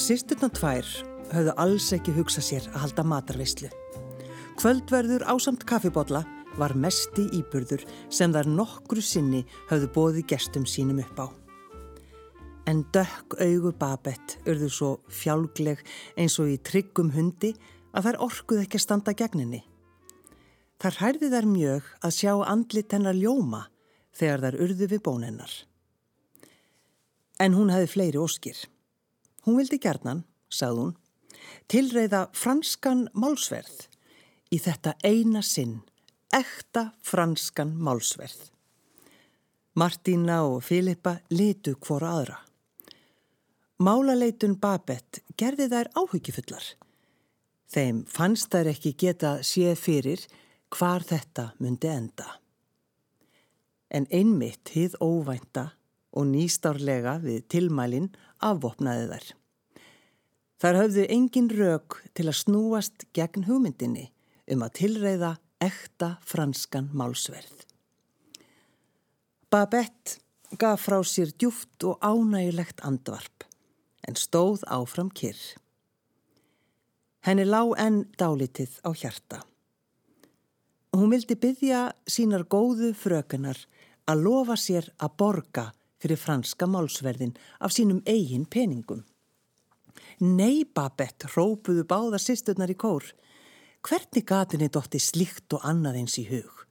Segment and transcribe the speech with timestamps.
[0.00, 0.86] Sisturna tvær
[1.28, 3.68] höfðu alls ekki hugsað sér að halda matarveislu.
[4.56, 6.22] Kvöldverður ásamt kaffibotla
[6.56, 11.26] var mesti íburður sem þar nokkru sinni höfðu bóði gestum sínum upp á.
[12.70, 15.84] En dökk augu Babett urðu svo fjálgleg
[16.16, 17.52] eins og í tryggum hundi
[17.92, 19.62] að þær orkuð ekki að standa gegninni.
[20.80, 23.66] Þar hærði þær mjög að sjá andlit hennar ljóma
[24.16, 25.54] þegar þær urðu við bónennar.
[27.36, 28.68] En hún hefði fleiri óskir.
[29.50, 30.90] Hún vildi gerðnan, sagði hún,
[31.66, 33.88] tilreyða franskan málsverð
[34.54, 35.80] í þetta eina sinn,
[36.30, 38.44] ekta franskan málsverð.
[39.74, 42.36] Martína og Filippa litu hvora aðra.
[43.82, 46.68] Málaleitun Babett gerði þær áhugifullar.
[47.74, 50.24] Þeim fannst þær ekki geta séð fyrir
[50.70, 52.28] hvar þetta myndi enda.
[53.90, 55.72] En einmitt hið óvænta
[56.14, 59.30] og nýstárlega við tilmælinn afvopnaði þær.
[60.60, 64.10] Þar höfðu engin rauk til að snúast gegn hugmyndinni
[64.52, 65.30] um að tilreyða
[65.64, 67.64] ekta franskan málsverð.
[69.50, 70.20] Babette
[70.60, 73.46] gaf frá sér djúft og ánægilegt andvarp
[74.06, 75.40] en stóð áfram kyrr.
[77.24, 79.40] Henni lá enn dálitið á hjarta.
[80.96, 83.58] Hún vildi byggja sínar góðu frökunar
[84.10, 85.66] að lofa sér að borga
[86.00, 89.04] fyrir franska málsverðin af sínum eigin peningum.
[90.20, 93.06] Nei, Babett, rópuðu báða sýsturnar í kór.
[93.86, 96.64] Hvernig gatunni dótti slikt og annað eins í hug?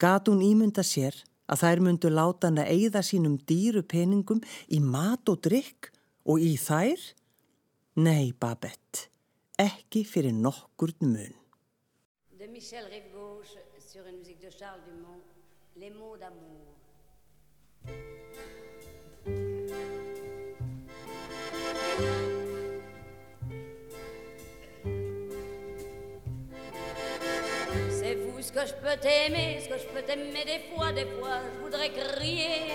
[0.00, 5.28] Gatun ímynda sér að þær myndu láta hann að eigða sínum dýru peningum í mat
[5.32, 5.92] og drikk
[6.26, 7.00] og í þær?
[8.00, 9.06] Nei, Babett,
[9.60, 11.36] ekki fyrir nokkurn mun.
[12.36, 13.16] De Michel Rive
[13.96, 15.22] sur une musique de Charles Dumont,
[15.76, 16.76] Les mots d'amour.
[28.46, 31.64] Ce que je peux t'aimer, ce que je peux t'aimer des fois, des fois je
[31.64, 32.70] voudrais crier.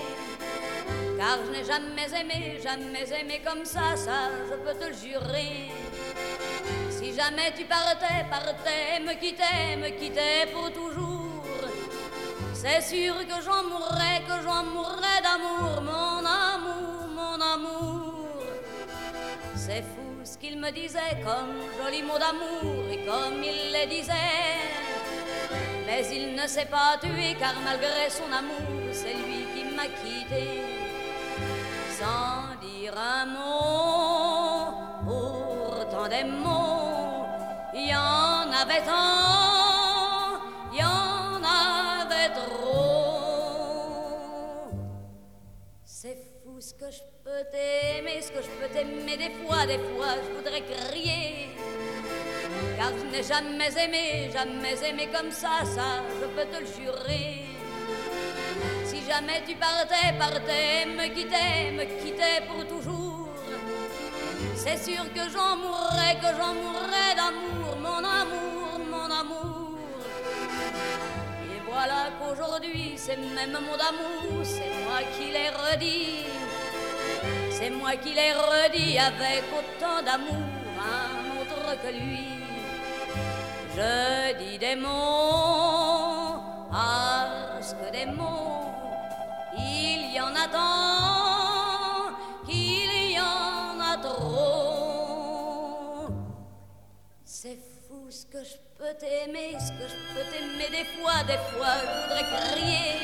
[1.17, 5.71] Car je n'ai jamais aimé, jamais aimé comme ça, ça je peux te le jurer.
[6.89, 11.21] Si jamais tu partais, partais, me quittais, me quittais pour toujours
[12.53, 18.27] c'est sûr que j'en mourrais, que j'en mourrais d'amour, mon amour, mon amour.
[19.55, 24.80] C'est fou ce qu'il me disait comme joli mot d'amour et comme il les disait.
[25.91, 30.45] Mais il ne s'est pas tué car malgré son amour, c'est lui qui m'a quitté.
[31.99, 34.71] Sans dire un mot,
[35.05, 37.25] pourtant des mots,
[37.73, 39.41] il y en avait tant.
[46.61, 50.37] ce que je peux t'aimer, ce que je peux t'aimer des fois, des fois je
[50.37, 51.49] voudrais crier.
[52.81, 57.45] Car je n'ai jamais aimé, jamais aimé comme ça, ça je peux te le jurer.
[58.85, 63.29] Si jamais tu partais, partais, me quittais, me quittais pour toujours.
[64.55, 69.77] C'est sûr que j'en mourrais, que j'en mourrais d'amour, mon amour, mon amour.
[71.53, 76.25] Et voilà qu'aujourd'hui, c'est même mon amour, c'est moi qui l'ai redit.
[77.51, 80.47] C'est moi qui l'ai redit avec autant d'amour,
[80.79, 82.40] un autre que lui.
[83.81, 86.37] Je dis des mots
[86.71, 88.69] parce que des mots,
[89.57, 92.13] il y en a tant
[92.45, 95.29] qu'il y en a trop.
[97.25, 101.41] C'est fou ce que je peux t'aimer, ce que je peux t'aimer des fois, des
[101.49, 102.99] fois je voudrais crier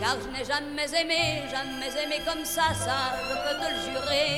[0.00, 2.98] car je n'ai jamais aimé, jamais aimé comme ça, ça,
[3.28, 4.30] je peux te le jurer.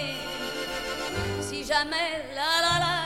[1.42, 3.01] Si jamais la la la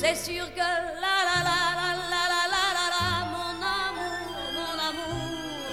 [0.00, 0.68] c'est sûr que
[1.04, 5.72] la la la la la la la la la mon amour, mon amour.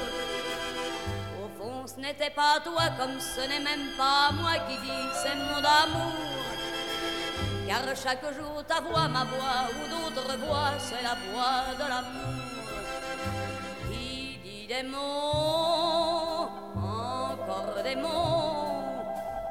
[1.41, 5.35] Au fond, ce n'était pas toi, comme ce n'est même pas moi qui dis c'est
[5.35, 6.15] mon amour.
[7.67, 12.33] Car chaque jour ta voix, ma voix ou d'autres voix, c'est la voix de l'amour.
[13.89, 19.03] Qui dit des mots, encore des mots,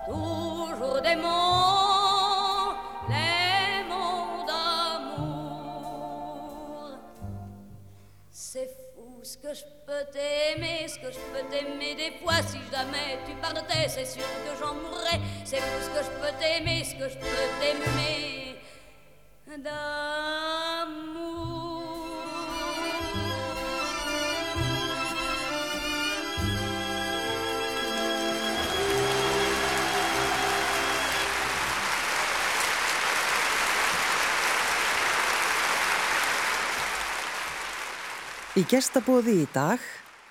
[0.07, 1.72] toujours des mots,
[9.55, 12.41] je peux t'aimer, ce que je peux t'aimer des fois.
[12.47, 15.21] Si jamais tu partais, c'est sûr que j'en mourrais.
[15.45, 17.27] C'est ce que je peux t'aimer, ce que je peux
[17.61, 18.57] t'aimer
[19.59, 21.72] d'amour.
[38.53, 39.81] Í gestabóði í dag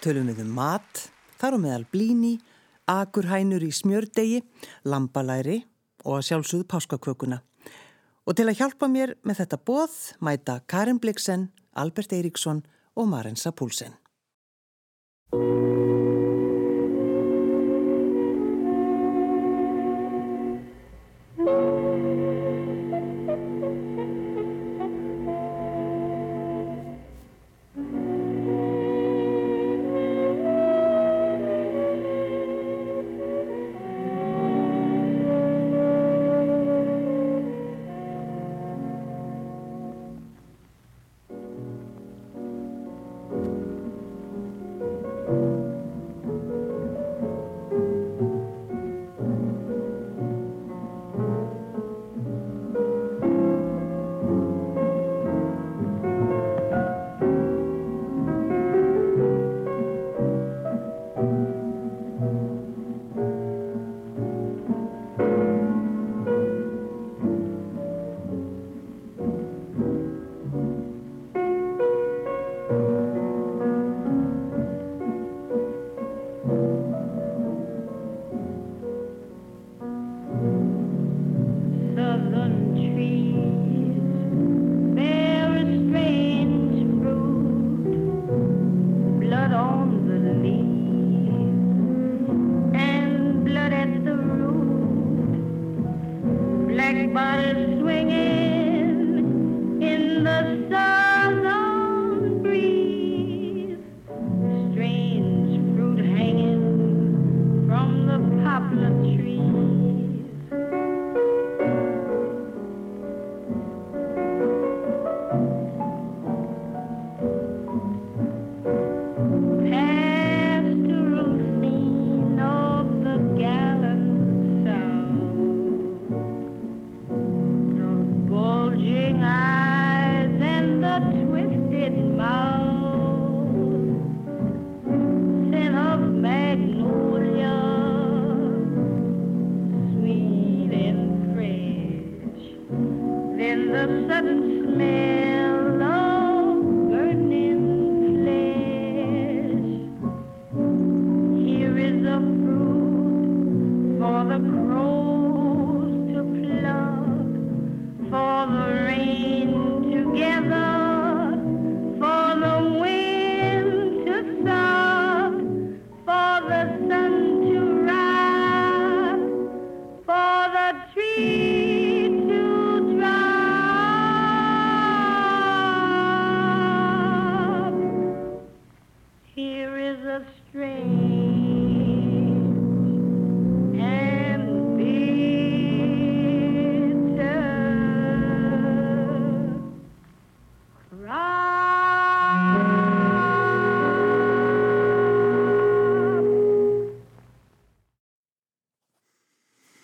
[0.04, 1.08] tölum við um mat,
[1.42, 2.36] þar og meðal blíni,
[2.86, 4.44] akurhænur í smjördegi,
[4.86, 5.64] lambalæri
[6.06, 7.40] og að sjálfsögðu páskakökuna.
[8.30, 12.62] Og til að hjálpa mér með þetta bóð mæta Karin Bliksen, Albert Eiríksson
[12.94, 13.98] og Marensa Púlsen.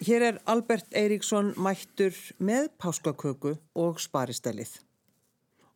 [0.08, 4.70] Hér er Albert Eiríksson mættur með páskaköku og sparistellið.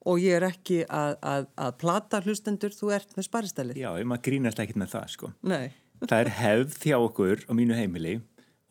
[0.07, 3.81] Og ég er ekki að, að, að plata hlustendur, þú ert með sparistellið.
[3.81, 5.31] Já, maður grínast ekkit með það, sko.
[5.51, 5.73] Nei.
[6.07, 8.13] það er hefð þjá okkur á mínu heimili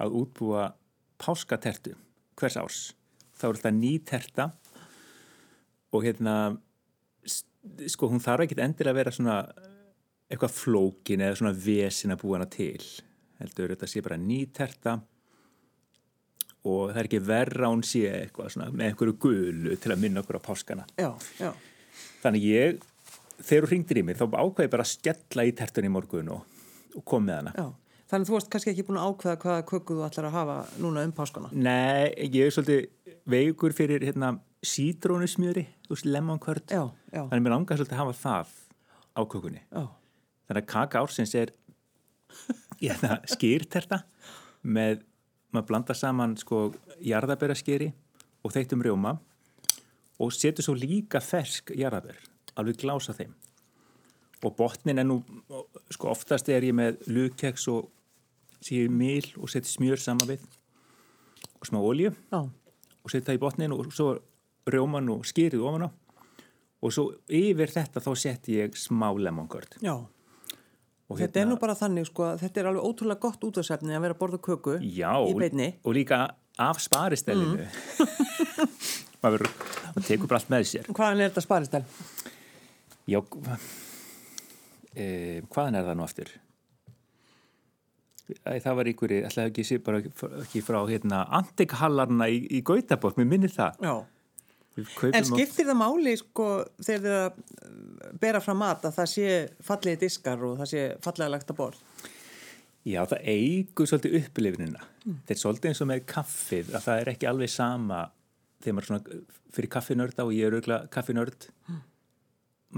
[0.01, 0.65] að útbúa
[1.21, 1.93] páskatertu
[2.41, 2.81] hvers árs.
[3.37, 4.49] Það er alltaf ný terta
[5.93, 6.39] og hérna,
[7.29, 9.39] sko, hún þarf ekkit endilega að vera svona
[10.31, 12.81] eitthvað flókin eða svona vesin að búa hana til.
[13.43, 15.03] Heldur, þetta sé bara ný terta
[16.69, 20.23] og það er ekki verra hún sé eitthvað svona, með einhverju gulu til að minna
[20.25, 20.87] okkur á páskana.
[21.01, 21.53] Já, já.
[22.25, 22.83] þannig ég,
[23.41, 26.59] þegar þú ringdir í mig þá ákvæði bara að skella í tertun í morgun og,
[26.97, 27.55] og kom með hana.
[27.57, 27.69] Já.
[28.11, 30.55] Þannig að þú varst kannski ekki búin að ákveða hvaða köku þú ætlar að hafa
[30.83, 31.51] núna um páskana?
[31.55, 34.33] Nei, ég er svolítið veikur fyrir hérna
[34.67, 35.63] sítrónusmjöri
[36.05, 38.51] lemonkvörd þannig að mér langar svolítið að hafa það
[39.15, 39.63] á kökunni.
[39.71, 41.55] Þannig að kaka ársins er
[42.81, 44.03] hérna, skýrterta
[44.63, 45.05] með
[45.55, 46.71] maður blanda saman sko
[47.05, 47.91] jarðabæraskeri
[48.45, 49.17] og þeittum rjóma
[50.21, 52.19] og setur svo líka fersk jarðabær,
[52.61, 53.33] alveg glása þeim.
[54.45, 55.21] Og botnin er nú
[55.93, 57.91] sko oftast er ég með lukeks og
[58.65, 60.45] síður mil og setur smjör saman við
[61.61, 62.41] og smá olju Já.
[62.41, 64.15] og setur það í botnin og svo
[64.71, 65.91] rjóman og skýrið ofan á.
[66.81, 70.07] Og svo yfir þetta þá setur ég smá lemongörd Já
[71.11, 73.97] Og þetta hérna, er nú bara þannig sko að þetta er alveg ótrúlega gott útvarsefni
[73.97, 75.73] að vera að borða köku já, í beinni.
[75.73, 76.21] Já, og líka
[76.61, 77.67] af sparistellinu.
[77.67, 78.77] Mm.
[79.23, 79.49] maður
[80.07, 80.91] tekur bara allt með sér.
[80.93, 81.83] Hvaðan er þetta sparistell?
[83.11, 83.19] Já,
[84.95, 85.09] e,
[85.51, 86.33] hvaðan er það nú aftur?
[88.31, 90.01] Æ, það var ykkur, ætlaði ekki sé bara
[90.45, 93.81] ekki frá hérna, antikhallarna í, í Gautabótt, mér minnir það.
[93.83, 93.95] Já.
[94.79, 96.47] En skiptir það máli sko
[96.79, 99.35] þegar þið að bera fram mat að það sé
[99.67, 101.83] fallegi diskar og það sé fallega lagt að borð?
[102.89, 104.87] Já, það eigur svolítið upplifinina.
[105.05, 105.17] Mm.
[105.19, 108.01] Þetta er svolítið eins og með kaffið, að það er ekki alveg sama
[108.61, 109.19] þegar maður svona
[109.51, 111.49] fyrir kaffinörda og ég er auðvitað kaffinörd.
[111.67, 111.83] Mm.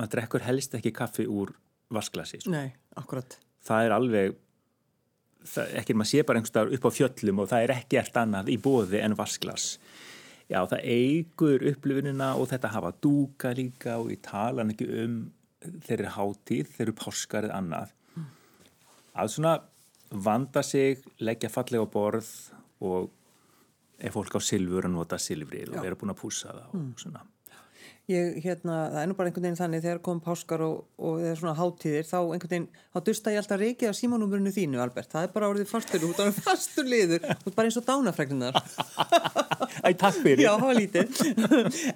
[0.00, 1.52] Maður drekkur helst ekki kaffi úr
[1.92, 2.40] vasklasi.
[2.42, 2.54] Sko.
[2.54, 3.36] Nei, akkurat.
[3.62, 4.40] Það er alveg
[5.46, 8.50] það, ekki maður sé bara einhverstaðar upp á fjöllum og það er ekki eftir annað
[8.50, 9.68] í bóði en vasklas
[10.50, 15.18] já það eigur upplifinina og þetta hafa dúka líka og ég tala ekki um
[15.62, 18.30] þeirri hátíð, þeirri páskarið annað mm.
[19.22, 19.56] að svona
[20.12, 22.30] vanda sig, leggja fallega borð
[22.82, 23.10] og
[24.02, 26.90] ef fólk á silfur að nota silfrið og vera búin að púsa það og mm.
[27.04, 27.22] svona
[28.10, 31.36] Ég, hérna, það er nú bara einhvern veginn þannig þegar kom páskar og, og þegar
[31.38, 35.28] svona háttíðir þá einhvern veginn, þá dusta ég alltaf reiki á símanúmurinu þínu Albert, það
[35.28, 38.58] er bara orðið fastur út af fastur liður, út bara eins og dánafregnunar
[39.82, 40.42] Æ, takk fyrir.
[40.44, 41.22] Já, það var lítið.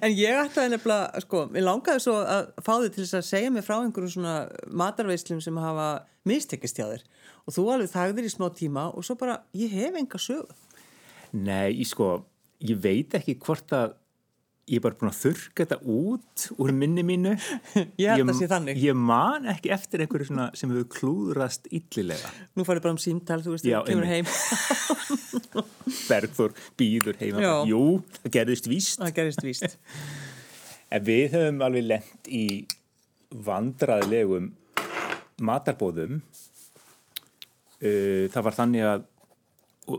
[0.03, 3.51] En ég ætlaði nefnilega, sko, ég langaði svo að fá þið til þess að segja
[3.53, 4.33] mig frá einhverju svona
[4.81, 5.87] matarveislum sem hafa
[6.27, 7.05] mistekist hjá þér.
[7.45, 10.49] Og þú alveg þagðir í smá tíma og svo bara, ég hef enga sög
[11.37, 12.09] Nei, ég sko,
[12.63, 13.95] ég veit ekki hvort að
[14.67, 17.33] ég er bara búin að þurka þetta út úr minni mínu.
[18.03, 18.19] Ég
[18.51, 18.79] þannig.
[18.83, 23.55] ég man ekki eftir einhverju sem hefur klúðrast yllilega nú farið bara um símtal, þú
[23.55, 24.27] veist, þú kemur heim.
[26.09, 27.53] Bergþór býður heima Já.
[27.71, 27.83] jú,
[28.19, 28.99] það gerðist víst.
[28.99, 29.77] Það gerðist víst.
[30.87, 32.63] En við höfum alveg lent í
[33.43, 34.53] vandraðlegum
[35.43, 36.21] matarbóðum
[37.83, 39.03] uh, það var þannig að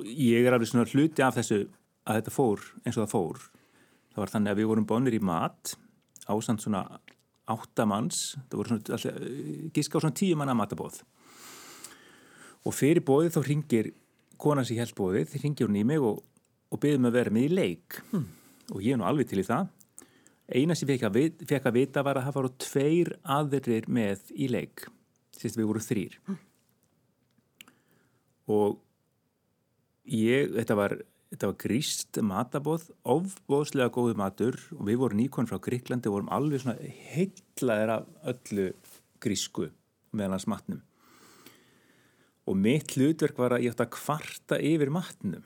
[0.08, 1.60] ég er alveg svona hluti af þessu
[2.08, 3.44] að þetta fór eins og það fór
[4.18, 5.76] það var þannig að við vorum bónir í mat
[6.26, 6.82] ásand svona
[7.48, 9.20] áttamanns, það voru svona alltaf,
[9.76, 10.98] gíska á svona tíu manna matabóð
[12.66, 13.90] og fyrir bóðið þá ringir
[14.38, 16.18] konan sem held bóðið, þið ringir hún í mig og,
[16.68, 18.00] og byggðum að vera með í leik.
[18.10, 18.26] Hmm.
[18.74, 19.70] og ég er nú alveg til í það.
[20.48, 21.00] Eina sem ég
[21.48, 24.84] fekk að vita var að það var tveir aðrir með í leik.
[25.38, 26.42] Sérst við vorum þrýr hmm.
[28.58, 28.78] og
[30.10, 35.58] ég, þetta var þetta var gríst matabóð, ofbóðslega góðu matur og við vorum nýkon frá
[35.62, 38.68] Gríklandi og vorum alveg svona heitlaðir af öllu
[39.22, 39.68] grísku
[40.16, 40.82] meðan hans matnum.
[42.48, 45.44] Og mitt hlutverk var að ég ætti að kvarta yfir matnum.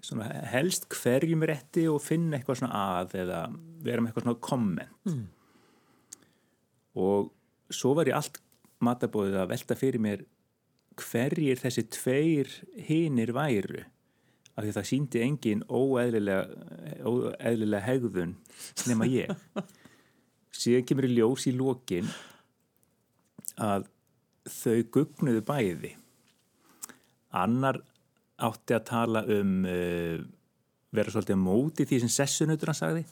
[0.00, 3.40] Svona helst hverjum rétti og finna eitthvað svona að eða
[3.84, 4.94] vera með eitthvað svona komment.
[5.10, 5.26] Mm.
[6.96, 7.28] Og
[7.74, 8.40] svo var ég allt
[8.80, 10.24] matabóðið að velta fyrir mér
[10.96, 12.48] hverjir þessi tveir
[12.86, 13.84] hinir væru
[14.56, 16.46] af því það síndi engin óeðlilega,
[17.04, 18.32] óeðlilega hegðun
[18.88, 19.32] nema ég.
[20.56, 22.08] Síðan kemur í ljós í lókin
[23.60, 23.90] að
[24.48, 25.92] þau gugnuðu bæði.
[27.36, 27.82] Annar
[28.46, 30.16] átti að tala um uh,
[30.96, 33.04] vera svolítið móti því sem sessunutur hann sagði.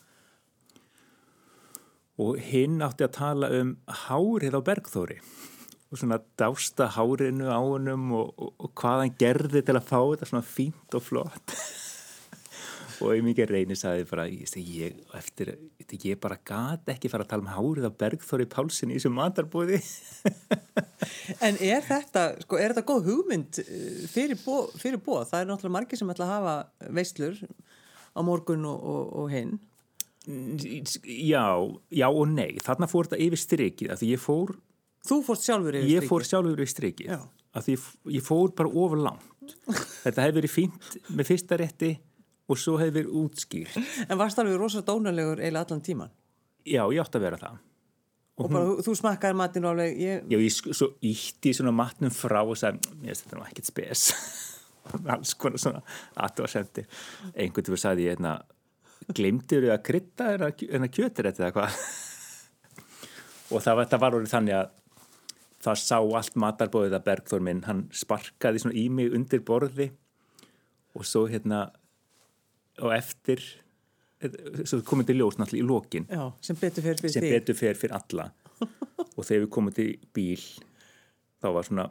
[2.25, 3.75] Og hinn átti að tala um
[4.07, 5.19] hárið á bergþóri
[5.95, 9.99] og svona dásta hárinu á hennum og, og, og hvað hann gerði til að fá
[10.01, 11.55] þetta svona fínt og flott
[13.05, 15.53] og ég mikið reynir sagði bara, ég, ég, eftir,
[15.95, 19.81] ég bara gati ekki fara að tala um hárið af Bergþóri Pálsson í þessum matarbúði
[21.45, 24.75] En er þetta sko, er þetta góð hugmynd eh, fyrir bóð?
[25.05, 25.21] Bó?
[25.23, 27.39] Það er náttúrulega margir sem ætla að hafa veislur
[28.15, 29.57] á morgun og, og hinn
[30.25, 31.45] Já,
[31.93, 34.55] já og nei þarna fór þetta yfir strikið, af því ég fór
[35.05, 35.95] Þú fórst sjálfur yfir strikið?
[35.99, 37.15] Ég fór sjálfur yfir strikið
[37.55, 37.77] af því
[38.15, 39.55] ég fór bara ofur langt.
[40.03, 41.91] Þetta hefði verið fínt með fyrsta rétti
[42.51, 43.77] og svo hefði verið útskýrt.
[44.09, 46.13] En varst alveg rosalega dónalegur eiginlega allan tíman?
[46.65, 47.61] Já, ég átti að vera það.
[48.35, 50.25] Og, og bara hún, þú smakkaði matinu alveg ég...
[50.33, 54.07] Já, ég svo ítti svona matnum frá og sagði, ég veist þetta var ekkert spes.
[55.15, 55.85] Alls konar svona
[56.25, 56.87] aðtóðasendi
[57.31, 58.35] einhvern veginn sagði ég hérna,
[59.15, 61.79] glemtir þau að krytta en að kjötur þetta eða hvað?
[63.55, 64.73] Og það, það var orðið þannig að
[65.65, 69.91] það sá allt matarbóðið að Bergþór minn, hann sparkaði svona í mig undir borði
[70.95, 71.67] og svo hérna
[72.83, 73.43] og eftir
[74.65, 77.79] svo komum til ljós náttúrulega í lókin Já, sem betur fer fyrir sem betur fer
[77.79, 78.31] fyrir alla.
[79.19, 80.41] Og þegar við komum til bíl
[81.43, 81.89] þá var svona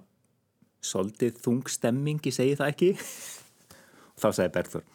[0.84, 2.90] soldið þungstemming, ég segi það ekki.
[2.96, 4.88] Og þá sagði Bergþór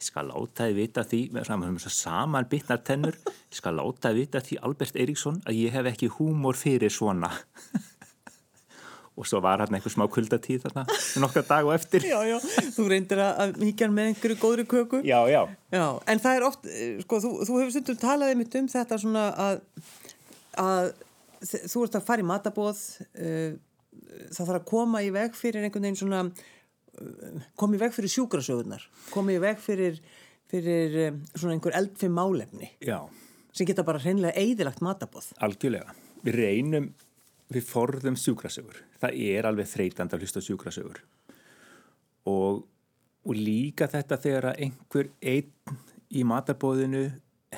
[0.00, 4.56] ég skal láta þið vita því saman bitnar tennur ég skal láta þið vita því
[4.64, 7.28] Albert Eriksson að ég hef ekki húmor fyrir svona
[9.20, 10.86] og svo var hann einhver smá kuldatíð þarna
[11.20, 12.06] nokkar dag og eftir.
[12.08, 12.38] Já, já,
[12.76, 15.02] þú reyndir að híkja með einhverju góðri köku.
[15.04, 15.42] Já, já,
[15.74, 16.72] já En það er oft,
[17.04, 19.62] sko, þú, þú hefur stundum talað einmitt um þetta svona að,
[20.64, 20.92] að
[21.40, 23.52] þú ert að fara í matabóð uh,
[24.30, 28.12] það þarf að koma í veg fyrir einhvern veginn svona uh, koma í veg fyrir
[28.14, 30.00] sjúkrasögurnar koma í veg fyrir,
[30.50, 32.98] fyrir um, svona einhver eldfim málefni Já.
[33.52, 35.96] sem geta bara hreinlega eidilagt matabóð Algjörlega,
[36.26, 36.90] við reynum
[37.50, 38.82] við forðum sjúkrasögur.
[39.02, 41.00] Það er alveg þreytand að hlusta sjúkrasögur.
[42.30, 42.62] Og,
[43.26, 45.78] og líka þetta þegar að einhver einn
[46.10, 47.06] í matabóðinu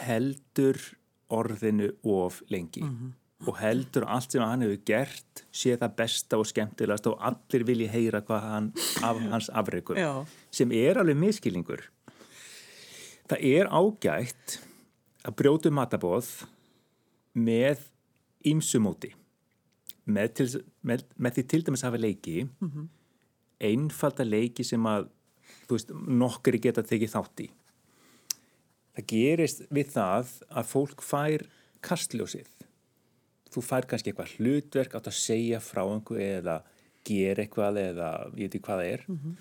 [0.02, 0.78] heldur
[1.32, 2.82] orðinu of lengi.
[2.84, 3.12] Mm -hmm.
[3.48, 7.88] og heldur allt sem hann hefur gert sé það besta og skemmtilegast og allir vilji
[7.90, 8.72] heyra hvað hann
[9.02, 10.24] af hans afreikur Já.
[10.50, 11.90] sem er alveg miskilningur
[13.28, 14.60] það er ágætt
[15.24, 16.46] að brjótu matabóð
[17.34, 17.78] með
[18.44, 19.12] ímsumóti
[20.12, 20.46] með, til,
[20.86, 22.86] með, með því til dæmis hafa leiki mm -hmm.
[23.70, 25.08] einfalda leiki sem að
[25.70, 27.48] veist, nokkri geta tekið þátt í.
[28.92, 31.46] Það gerist við það að fólk fær
[31.84, 32.50] kastljósið.
[33.52, 36.58] Þú fær kannski eitthvað hlutverk átt að segja frá einhverju eða
[37.04, 39.04] gera eitthvað eða ég veit ekki hvað það er.
[39.08, 39.34] Mm -hmm.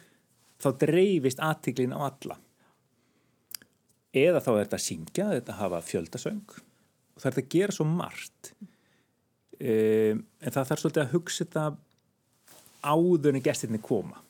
[0.62, 2.38] þá dreifist aðtiklin á alla.
[4.12, 6.50] Eða þá er þetta að syngja, þetta að hafa fjöldasöng.
[7.16, 8.54] Og það er þetta að gera svo margt
[9.62, 11.66] um, en það þarf svolítið að hugsa þetta
[12.82, 14.24] áður en gestinni koma.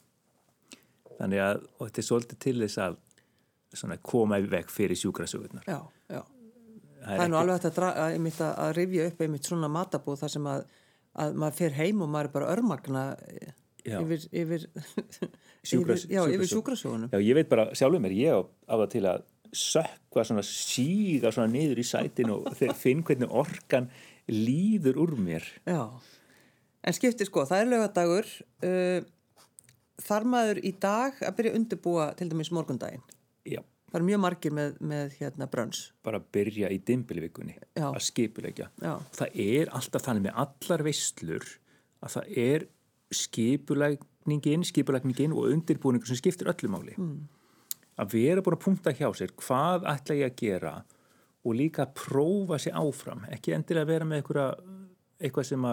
[1.17, 5.65] Þannig að þetta er svolítið til þess að koma í veg fyrir sjúkrasögurnar.
[5.69, 5.79] Já,
[6.11, 6.21] já.
[7.01, 10.19] Það er, það er nú alveg að, að, að, að rifja upp einmitt svona matabóð
[10.21, 10.65] þar sem að
[11.11, 13.05] maður fer heim og maður er bara örmagna
[13.81, 14.67] yfir yfir,
[15.71, 17.11] Sjúkras, yfir, já, yfir sjúkrasögunum.
[17.11, 21.51] Já, ég veit bara sjálfur mér, ég á, það til að sökva svona síga svona
[21.51, 23.89] niður í sætin og finn hvernig orkan
[24.29, 25.87] líður úr mér Já,
[26.83, 28.29] en skipti sko það er lögadagur
[28.67, 29.01] uh,
[30.01, 33.03] þar maður í dag að byrja undirbúa til dæmis morgundaginn
[33.47, 35.79] Já Það er mjög margir með, með hérna brönns.
[36.07, 38.69] Bara að byrja í dimbilvikunni, að skipulegja.
[38.79, 38.93] Já.
[39.17, 41.47] Það er alltaf þannig með allar veistlur
[41.99, 42.65] að það er
[43.19, 46.95] skipulegningin, skipulegningin og undirbúningur sem skiptir öllu máli.
[46.95, 47.27] Mm.
[47.99, 51.00] Að vera búin að punta hjá sér hvað ætla ég að gera og
[51.57, 54.61] líka að prófa sér áfram ekki endilega vera með eitthvað,
[55.21, 55.67] eitthvað sem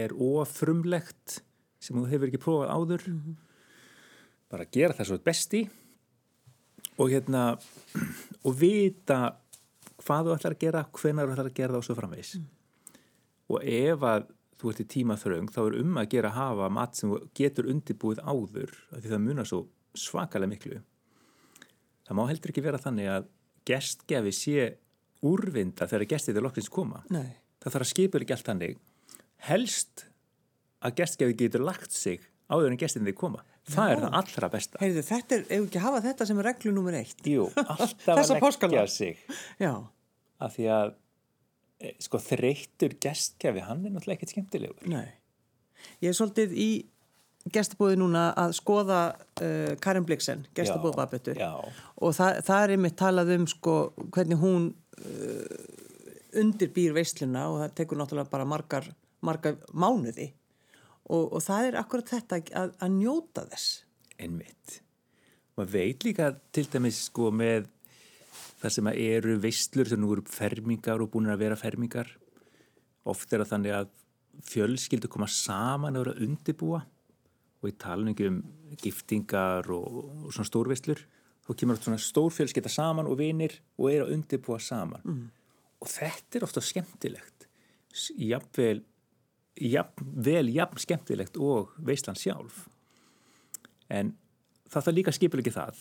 [0.00, 1.40] er ofrumlegt
[1.80, 3.36] sem þú hefur ekki prófað áður mm -hmm.
[4.50, 5.68] bara gera það svo besti
[6.98, 7.58] og hérna
[8.44, 9.36] og vita
[10.00, 12.46] hvað þú ætlar að gera hvenar þú ætlar að gera það og svo framvegs mm.
[13.48, 14.28] og ef að
[14.60, 18.20] þú ert í tímaþraung þá er um að gera að hafa mat sem getur undirbúið
[18.24, 20.80] áður því það munar svo svakalega miklu
[22.04, 23.28] það má heldur ekki vera þannig að
[23.68, 24.68] gestgefi sé
[25.26, 27.02] úrvinda þegar gestið er loksins koma.
[27.12, 27.36] Nei.
[27.60, 28.78] það þarf að skipur ekki allt hannig
[29.48, 30.06] helst
[30.84, 33.44] að gestgefi getur lagt sig áður en gestinni koma.
[33.70, 33.92] Það Já.
[33.92, 34.80] er það allra besta.
[34.80, 37.20] Heyrðu, þetta er, ef ekki hafa þetta sem er reglu nummer eitt?
[37.28, 38.32] Jú, alltaf að
[38.64, 39.20] leggja sig.
[39.60, 39.74] Já.
[40.40, 40.94] af því að
[41.78, 44.88] e, sko þreytur gestgefi hann er náttúrulega ekkert skemmtilegur.
[44.90, 45.12] Nei,
[46.00, 46.70] ég er svolítið í
[47.52, 53.32] gestabóði núna að skoða uh, Karin Bliksen, gestabóð Babettur og það, það er einmitt talað
[53.38, 53.76] um sko
[54.12, 54.66] hvernig hún
[56.40, 58.86] undirbýr veisluna og það tekur náttúrulega bara margar,
[59.24, 60.30] margar mánuði.
[61.10, 63.82] Og, og það er akkurat þetta að, að njóta þess.
[64.20, 64.80] Einmitt.
[65.56, 67.66] Maður veit líka til dæmis sko með
[68.60, 72.12] það sem eru veislur sem nú eru fermingar og búin að vera fermingar.
[73.08, 73.90] Oft er það þannig að
[74.46, 76.84] fjölskyldu koma saman að vera undirbúa.
[77.60, 81.02] Og ég tala um, um giftingar og, og svona stórveislur
[81.46, 85.04] þá kemur svona stórfjölskeita saman og vinir og er að undirbúa saman.
[85.04, 85.28] Mm.
[85.80, 87.46] og þetta er ofta skemmtilegt.
[88.20, 88.82] Jafnvel
[89.60, 92.66] jafnvel jafn skemmtilegt og veislan sjálf.
[93.88, 94.12] En
[94.68, 95.80] það þarf líka skipilegi það.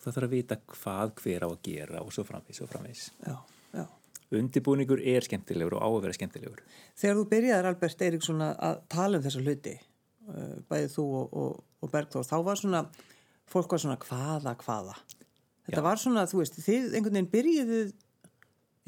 [0.00, 3.34] Það þarf að vita hvað hver á að gera og svo framvegs og framvegs já,
[3.74, 3.84] já.
[4.38, 6.64] undirbúningur er skemmtilegur og á að vera skemmtilegur.
[6.96, 9.76] Þegar þú byrjaðar Albert Eiríksson að tala um þessa hluti
[10.28, 12.82] Eh, bæðið þú og, og, og Bergþór þá var svona,
[13.52, 14.96] fólk var svona hvaða, hvaða?
[15.68, 15.84] Þetta Já.
[15.84, 17.80] var svona, þú veist, þið einhvern veginn byrjiðu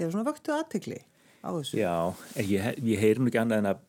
[0.00, 0.98] eða svona vöktu aðtekli
[1.44, 1.78] á þessu.
[1.80, 1.94] Já,
[2.40, 3.86] ég, ég heyr nú ekki annað en að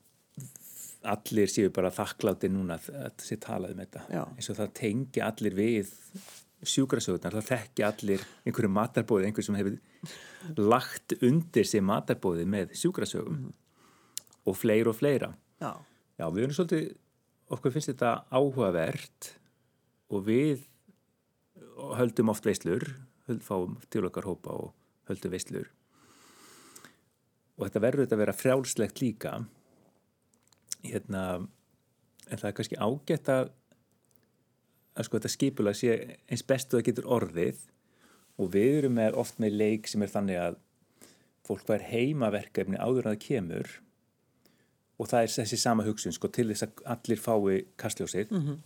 [1.12, 4.26] allir séu bara þakkláti núna að þessi talaði með um þetta.
[4.36, 5.94] Eins og það tengi allir við
[6.62, 9.80] sjúkrasögurnar, það þekki allir einhverju matarbóði, einhver sem hefur
[10.62, 13.56] lagt undir sig matarbóði með sjúkrasögum mm.
[14.46, 15.32] og fleira og fleira.
[15.62, 15.74] Já,
[16.22, 16.92] Já við erum svolítið
[17.52, 19.32] okkur finnst þetta áhugavert
[20.12, 20.68] og við
[21.98, 22.84] höldum oft veislur
[23.46, 24.74] fáum til okkar hópa og
[25.08, 25.70] höldum veislur.
[27.58, 29.34] Og þetta verður þetta að vera frjálslegt líka.
[30.84, 31.24] Hérna
[32.32, 33.52] en það er kannski ágætt að
[34.92, 35.94] að sko þetta skipula sé
[36.28, 37.62] eins bestu að getur orðið.
[38.42, 40.60] Og við erum með oft með leik sem er þannig að
[41.48, 43.72] fólk var heimaverkefni áður en það kemur.
[45.02, 48.32] Og það er þessi sama hugsun sko til þess að allir fái kastljósið.
[48.32, 48.58] Mm -hmm.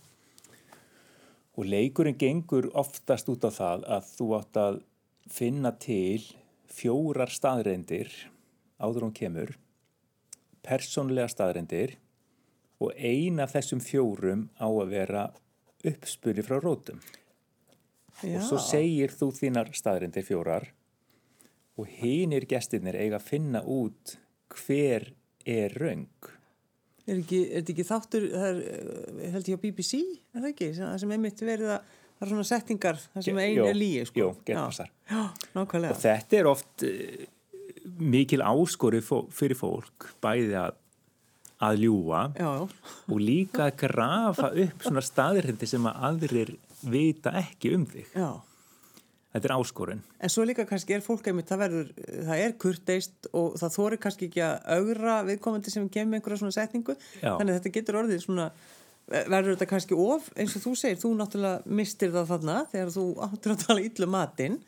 [1.56, 4.80] Og leikurinn gengur oftast út á það að þú átt að
[5.32, 6.22] finna til
[6.70, 8.12] fjórar staðreindir
[8.76, 9.54] áður hún kemur
[10.66, 11.96] persónlega staðreindir
[12.82, 15.26] og ein af þessum fjórum á að vera
[15.86, 17.00] uppspuri frá rótum
[18.22, 18.36] Já.
[18.36, 20.70] og svo segir þú þínar staðrindir fjórar
[21.76, 24.16] og hinnir gestirnir eiga að finna út
[24.52, 25.10] hver
[25.48, 26.30] er raung
[27.06, 30.96] Er þetta ekki þáttur það er, eh, held ég á BBC er það ekki, það
[31.02, 34.18] sem einmitt verið að það er svona settingar, það sem einu er líi sko.
[34.22, 34.90] Jó, getpassar
[35.92, 37.28] og þetta er oft uh,
[38.02, 40.82] mikil áskori fyrir fólk bæði að
[41.62, 42.64] að ljúa já, já.
[43.08, 46.52] og líka að grafa upp svona staðirindi sem að aðrir
[46.84, 48.28] vita ekki um þig já.
[49.36, 50.00] Þetta er áskorun.
[50.18, 51.92] En svo líka kannski er fólk einmitt það, verður,
[52.30, 56.56] það er kurteist og það þóri kannski ekki að augra viðkomandi sem kemur einhverja svona
[56.56, 56.96] setningu.
[57.20, 58.50] Þannig að þetta getur orðið svona
[59.06, 63.04] verður þetta kannski of eins og þú segir, þú náttúrulega mistir það þarna þegar þú
[63.28, 64.60] áttur að tala yllu matinn.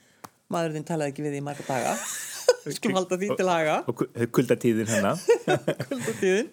[0.49, 1.97] Maðurinn talaði ekki við í marga daga.
[2.79, 3.75] Skulum halda því til haga.
[3.91, 4.05] Og
[4.35, 5.19] kuldatíðin hennar
[5.91, 6.49] kuldatíðin.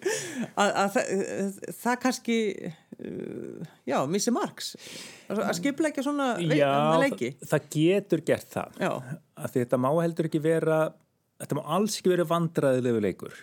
[0.56, 2.36] Að, að það, það kannski
[2.96, 4.70] já, missi margs
[5.28, 6.70] að skipla ekki svona já,
[7.02, 7.34] leiki.
[7.42, 8.78] það, það getur gert það.
[9.56, 10.78] Þetta má heldur ekki vera
[11.40, 13.36] þetta má alls ekki vera vandraðilegu leikur.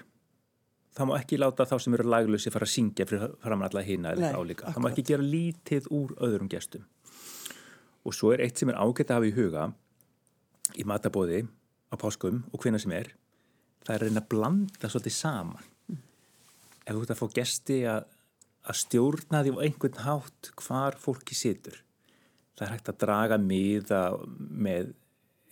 [0.94, 4.14] Það má ekki láta þá sem eru laglusi fara að syngja fyrir fram allar hýna
[4.14, 6.86] eða álíka, það má ekki gera lítið úr öðrum gestum.
[8.04, 9.68] Og svo er eitt sem er ágætt að hafa í huga
[10.78, 11.44] í matabóði
[11.90, 13.14] á páskum og hvina sem er
[13.84, 15.70] það er að reyna að blanda svolítið saman.
[15.90, 16.02] Mm.
[16.86, 18.06] ef þú ert að fá gesti að,
[18.64, 21.82] að stjórna því á einhvern hátt hvar fólki situr.
[22.54, 24.04] Það er hægt að draga miða
[24.40, 24.94] með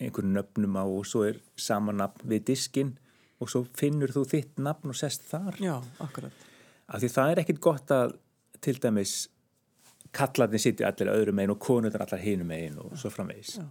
[0.01, 2.95] einhvern nöfnum á og svo er sama nafn við diskin
[3.41, 5.57] og svo finnur þú þitt nafn og sest þar.
[5.61, 6.47] Já, akkurat.
[6.91, 8.15] Af því það er ekkit gott að
[8.61, 9.15] til dæmis
[10.15, 13.57] kallarnir sittir allir öðrum megin og konurnar allar hinum megin og svo framvegis.
[13.59, 13.67] Já.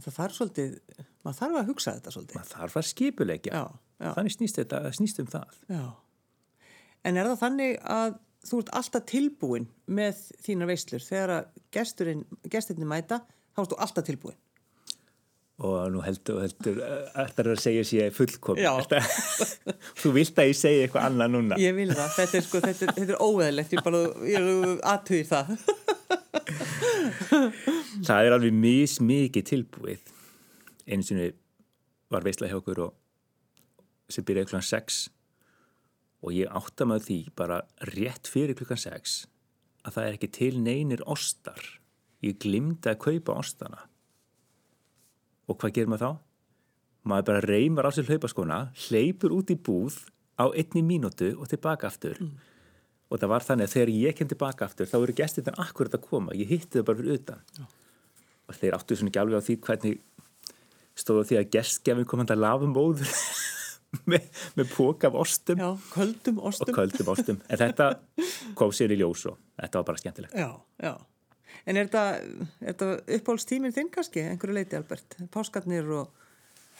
[0.00, 0.76] Það þarf svolítið,
[1.24, 2.36] maður þarf að hugsa þetta svolítið.
[2.38, 3.62] Maður þarf að skipulegja,
[4.00, 5.58] þannig snýst, þetta, snýst um það.
[5.68, 5.82] Já,
[7.04, 8.14] en er það þannig að
[8.46, 11.30] þú ert alltaf tilbúin með þínar veislur þegar
[11.74, 13.16] gesturinn mæta,
[13.54, 14.38] þá ertu alltaf tilbúin?
[15.60, 16.78] Og nú heldur, heldur,
[17.20, 18.56] ætlar að segja sér fullkom.
[20.00, 21.58] þú vilt að ég segja eitthvað annað núna.
[21.60, 23.84] Ég vil það, þetta er, sko, þetta er, þetta er óeðlegt, ég
[24.40, 24.44] er
[24.94, 25.46] aðtöðið það.
[28.08, 30.00] það er alveg mís mikið tilbúið
[30.90, 31.18] eins og
[32.10, 32.96] var veistlega hjá okkur og
[34.10, 35.00] sem byrjaði klukkan 6
[36.20, 37.60] og ég átta maður því bara
[37.92, 39.20] rétt fyrir klukkan 6
[39.86, 41.60] að það er ekki til neynir ostar.
[42.20, 43.86] Ég glimta að kaupa ostana.
[45.48, 46.26] Og hvað gerir maður þá?
[47.06, 49.96] maður bara reymar á sér hlaupaskona hleypur út í búð
[50.36, 52.18] á einni mínútu og tilbaka aftur.
[52.20, 52.36] Mm.
[53.10, 56.04] Og það var þannig að þegar ég kem tilbaka aftur þá eru gestirinn akkurat að
[56.06, 57.44] koma, ég hitti þau bara fyrir utan.
[57.58, 57.64] Já.
[58.50, 59.98] og þeir áttu svona ekki alveg á því hvernig
[60.98, 63.12] stóðu því að gestgefin kom hann að lafa móður
[64.10, 64.26] með,
[64.58, 65.60] með póka af ostum.
[65.60, 66.70] Já, köldum ostum.
[66.70, 67.90] og köldum ostum, en þetta
[68.58, 70.38] kom sér í ljós og þetta var bara skemmtilegt.
[70.38, 70.50] Já,
[70.82, 70.94] já,
[71.66, 76.16] en er þetta, uppbólstíminn þinn kannski, einhverju leiti Albert, páskarnir og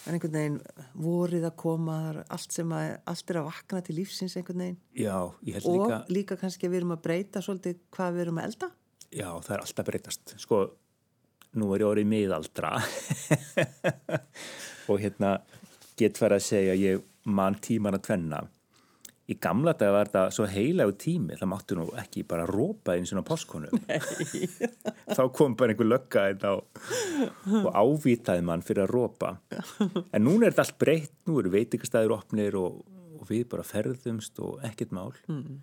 [0.09, 0.59] en einhvern veginn
[0.97, 1.97] vorið að koma
[2.33, 4.79] allt sem að, allt er að vakna til lífsins einhvern veginn.
[4.97, 8.25] Já, ég held líka og líka kannski að við erum að breyta svolítið hvað við
[8.25, 8.71] erum að elda.
[9.11, 10.35] Já, það er alltaf breytast.
[10.41, 10.61] Sko,
[11.61, 12.73] nú er ég orðið miðaldra.
[14.91, 15.37] Og hérna
[16.01, 18.41] get verið að segja ég mann tíman að tvenna.
[19.31, 23.13] Í gamla dag var þetta svo heilagu tími það máttu nú ekki bara rópa eins
[23.15, 23.69] og páskonu
[25.17, 26.81] þá kom bara einhver lögga og,
[27.61, 29.37] og ávitaði mann fyrir að rópa
[29.79, 32.81] en núna er þetta allt breytt nú eru veitikastæður opnir og,
[33.21, 35.15] og við bara ferðumst og ekkert mál.
[35.31, 35.63] Mm.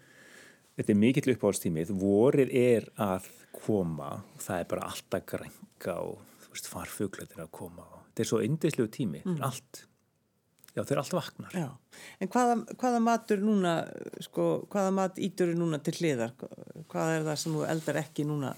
[0.80, 6.56] þetta er mikill uppáhaldstímið vorið er að koma það er bara alltaf grænga og þú
[6.56, 9.44] veist farfuglætir að koma þetta er svo indislegu tími, mm.
[9.44, 9.84] allt
[10.78, 11.54] Já, þeir eru alltaf vaknar.
[11.58, 13.74] Já, en hvaða, hvaða matur núna,
[14.22, 16.36] sko, hvaða mat ítur er núna til hliðar?
[16.92, 18.52] Hvað er það sem þú eldar ekki núna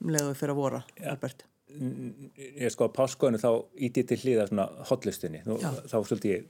[0.00, 1.44] um leiðu fyrir að vora, Albert?
[1.68, 5.42] Ég sko, á páskóinu þá íti til hliðar svona hotlustunni.
[5.44, 6.48] Nú, þá svolítið ég,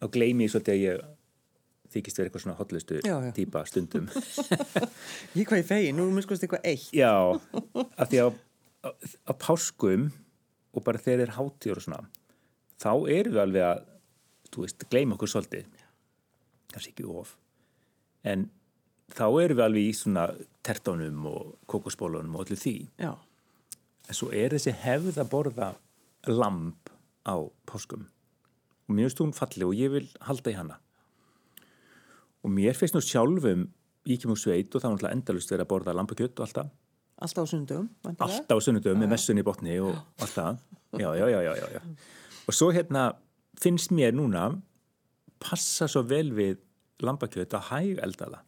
[0.00, 1.04] þá gleymi ég svolítið að ég
[1.92, 3.02] þykist verið eitthvað svona hotlustu
[3.36, 4.08] típa stundum.
[5.38, 6.88] ég hvað ég fegi, nú er mér skoðast eitthvað eitt.
[6.96, 7.12] Já,
[8.00, 8.40] af því að
[9.28, 10.08] á, páskum
[10.72, 12.02] og bara þeir hátíður og svona,
[12.80, 13.86] þá erum við alveg að
[14.54, 15.68] þú veist, gleym okkur svolítið.
[16.72, 17.36] Kannski ekki of.
[18.24, 18.48] En
[19.14, 20.26] þá erum við alveg í svona
[20.66, 22.76] tertónum og kokosbólunum og allir því.
[23.00, 23.14] Já.
[24.08, 25.66] en svo er þessi hefð að borða
[26.26, 26.88] lamp
[27.28, 27.36] á
[27.68, 28.06] páskum.
[28.88, 30.78] Og mér finnst hún falli og ég vil halda í hana.
[32.40, 33.66] Og mér finnst nú sjálfum
[34.08, 36.70] ég kemur sveit og þá er náttúrulega endalust verið að borða lampakjött og alltaf
[37.18, 37.88] Alltaf á sunnudöfum
[38.24, 40.62] Alltaf á sunnudöfum með messunni í botni og alltaf
[40.96, 41.80] já, já, já, já, já.
[42.48, 43.10] Og svo hérna
[43.58, 44.50] finnst mér núna
[45.42, 46.58] passa svo vel við
[47.04, 48.42] lampakjött að hæg eldala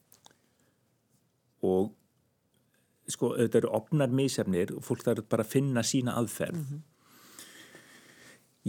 [1.66, 1.92] og
[3.11, 6.57] sko, þetta eru opnar mísefnir og fólk þarf bara að finna sína aðferð.
[6.57, 6.83] Mm -hmm.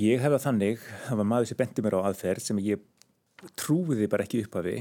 [0.02, 2.80] ég hefa þannig það var maður sem bendi mér á aðferð sem ég
[3.56, 4.78] trúiði bara ekki upp af því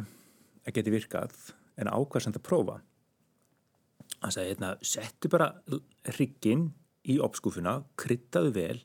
[0.67, 1.35] að geti virkað
[1.77, 2.81] en ákvæmst að prófa.
[4.21, 5.63] Hann sagði hérna, settu bara
[6.19, 6.73] riggin
[7.05, 8.81] í opskúfuna kryttaðu vel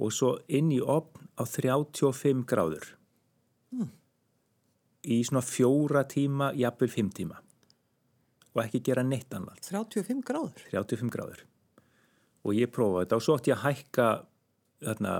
[0.00, 2.94] og svo inn í opn á 35 gráður.
[3.74, 3.90] Mm.
[5.04, 7.40] í svona fjóra tíma, jafnvel fimm tíma.
[8.54, 9.58] Og ekki gera neitt annað.
[9.66, 10.62] 35 gráður?
[10.70, 11.42] 35 gráður.
[12.44, 13.18] Og ég prófaði þetta.
[13.18, 14.06] Og svo ætti ég að hækka
[14.84, 15.14] þarna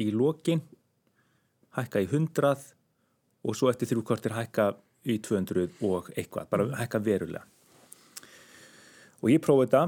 [0.00, 0.62] í lokin
[1.76, 2.72] hækka í 100
[3.42, 4.68] og svo eftir þrjú kvartir hækka
[5.10, 6.76] í 200 og eitthvað, bara mm.
[6.78, 7.44] hækka verulega.
[9.22, 9.84] Og ég prófaði þetta.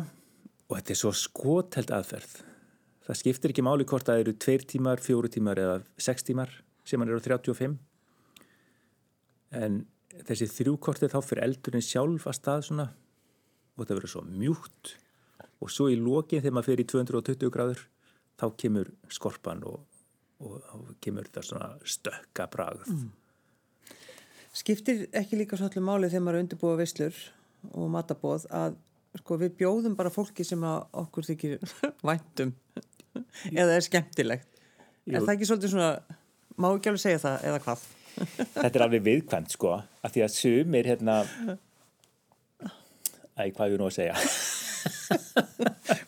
[0.64, 2.36] Og þetta er svo skotelt aðferð
[3.04, 6.52] það skiptir ekki máli hvort það eru 2 tímar, 4 tímar eða 6 tímar
[6.84, 7.78] sem hann eru á 35
[9.54, 9.82] en
[10.24, 12.86] þessi þrjúkortið þá fyrir eldurinn sjálf að stað svona
[13.74, 14.94] og þetta verður svo mjúkt.
[15.62, 17.82] Og svo í lókin þegar maður fyrir í 220 gráður
[18.40, 19.82] þá kemur skorpan og,
[20.42, 23.12] og, og kemur þetta svona stökka bragð mm.
[24.54, 27.22] Skiptir ekki líka svolítið máli þegar maður er undirbúið visslur
[27.74, 28.76] og matabóð að
[29.18, 31.56] sko, við bjóðum bara fólki sem okkur þykir
[32.06, 32.52] væntum
[33.60, 34.48] eða er skemmtilegt.
[35.04, 35.18] Jú.
[35.18, 35.90] er það ekki svolítið svona
[36.56, 37.84] má ekki alveg segja það eða hvað?
[38.54, 41.16] þetta er alveg viðkvæmt sko af því að sumir hérna
[43.34, 44.18] æg hvað ég nú að segja?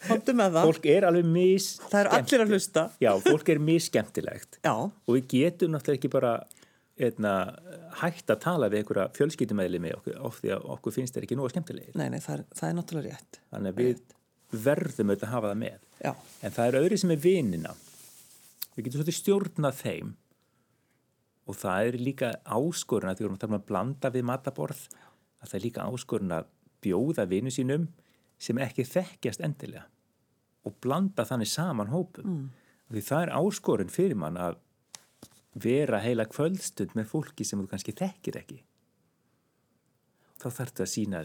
[0.06, 0.68] Hóttu með það.
[0.68, 2.84] Fólk er alveg mis Það er allir að hlusta.
[3.02, 4.60] Já, fólk er misskemmtilegt.
[4.62, 4.74] Já.
[4.86, 6.34] og við getum náttúrulega ekki bara
[6.96, 7.32] eitna,
[8.00, 11.36] hægt að tala við einhverja fjölskyldumæli með okkur of því að okkur finnst þetta ekki
[11.38, 11.96] nú að skemmtilegir.
[11.98, 13.40] Nei, nei, það er, það er náttúrulega rétt.
[13.52, 16.12] Þannig að við verðum auðvitað að hafa það með Já.
[16.42, 17.74] en það er öðri sem er vinina
[18.76, 20.14] við getum svolítið stjórnað þeim
[21.46, 24.26] og það er líka áskorun að því að við að tala um að blanda við
[24.28, 26.50] mataborð að það er líka áskorun að
[26.84, 27.88] bjóða vinnu sínum
[28.36, 29.86] sem ekki þekkjast endilega
[30.66, 32.46] og blanda þannig saman hópum mm.
[32.92, 34.58] því það er áskorun fyrir mann að
[35.56, 38.58] vera heila kvöldstund með fólki sem þú kannski þekkir ekki
[40.36, 41.22] þá þarf þetta að sína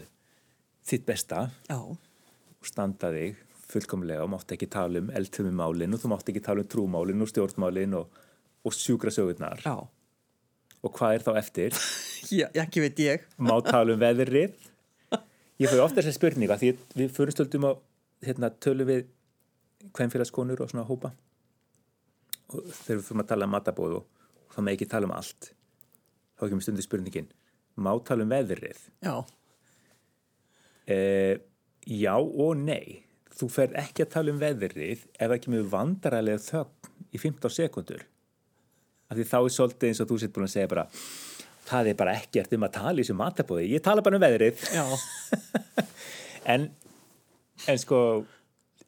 [0.88, 1.78] þitt besta Já.
[1.82, 6.64] og standa þig fullkomlega og mátt ekki tala um eldtumumálin og þú mátt ekki tala
[6.64, 8.22] um trúmálin og stjórnmálin og,
[8.62, 9.76] og sjúkrasögurnar Já
[10.82, 11.80] og hvað er þá eftir?
[12.40, 13.26] Já, ekki veit ég.
[13.38, 14.54] Má tala um veðrið.
[15.60, 17.72] Ég fóði ofta þessar spurninga því við fyrirstöldum á
[18.24, 19.04] hérna, tölu við
[19.94, 21.12] hvernfélagskonur og svona hópa
[22.52, 25.48] og þegar við fyrir að tala um matabóð og þá með ekki tala um allt
[26.38, 27.30] þá ekki með stundu spurningin
[27.82, 28.82] má tala um veðrið?
[29.02, 29.14] Já.
[30.90, 31.38] Eh,
[31.86, 33.02] já og nei.
[33.32, 38.04] Þú fer ekki að tala um veðrið ef ekki með vandarælega þögn í 15 sekundur
[39.08, 40.86] af því þá er svolítið eins og þú sitt búin að segja bara
[41.68, 44.62] það er bara ekkert um að tala í þessu matabóði ég tala bara um veðrið.
[46.42, 46.64] En,
[47.70, 47.96] en sko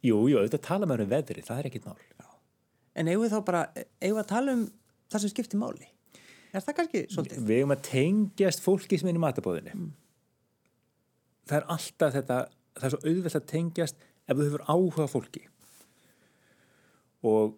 [0.02, 2.00] jú, jú, auðvitað tala maður um veðrið það er ekkit mál.
[2.02, 2.24] Já.
[2.98, 3.60] En eigum við þá bara,
[4.02, 4.64] eigum við að tala um
[5.12, 5.86] það sem skiptir máli?
[6.50, 7.44] Er það kannski svolítið?
[7.46, 9.86] Við eigum að tengjast fólki sem er í matabóðinu mm.
[11.46, 12.40] það er alltaf þetta
[12.74, 15.44] það er svo auðvitað að tengjast ef þú hefur áhuga fólki
[17.24, 17.54] og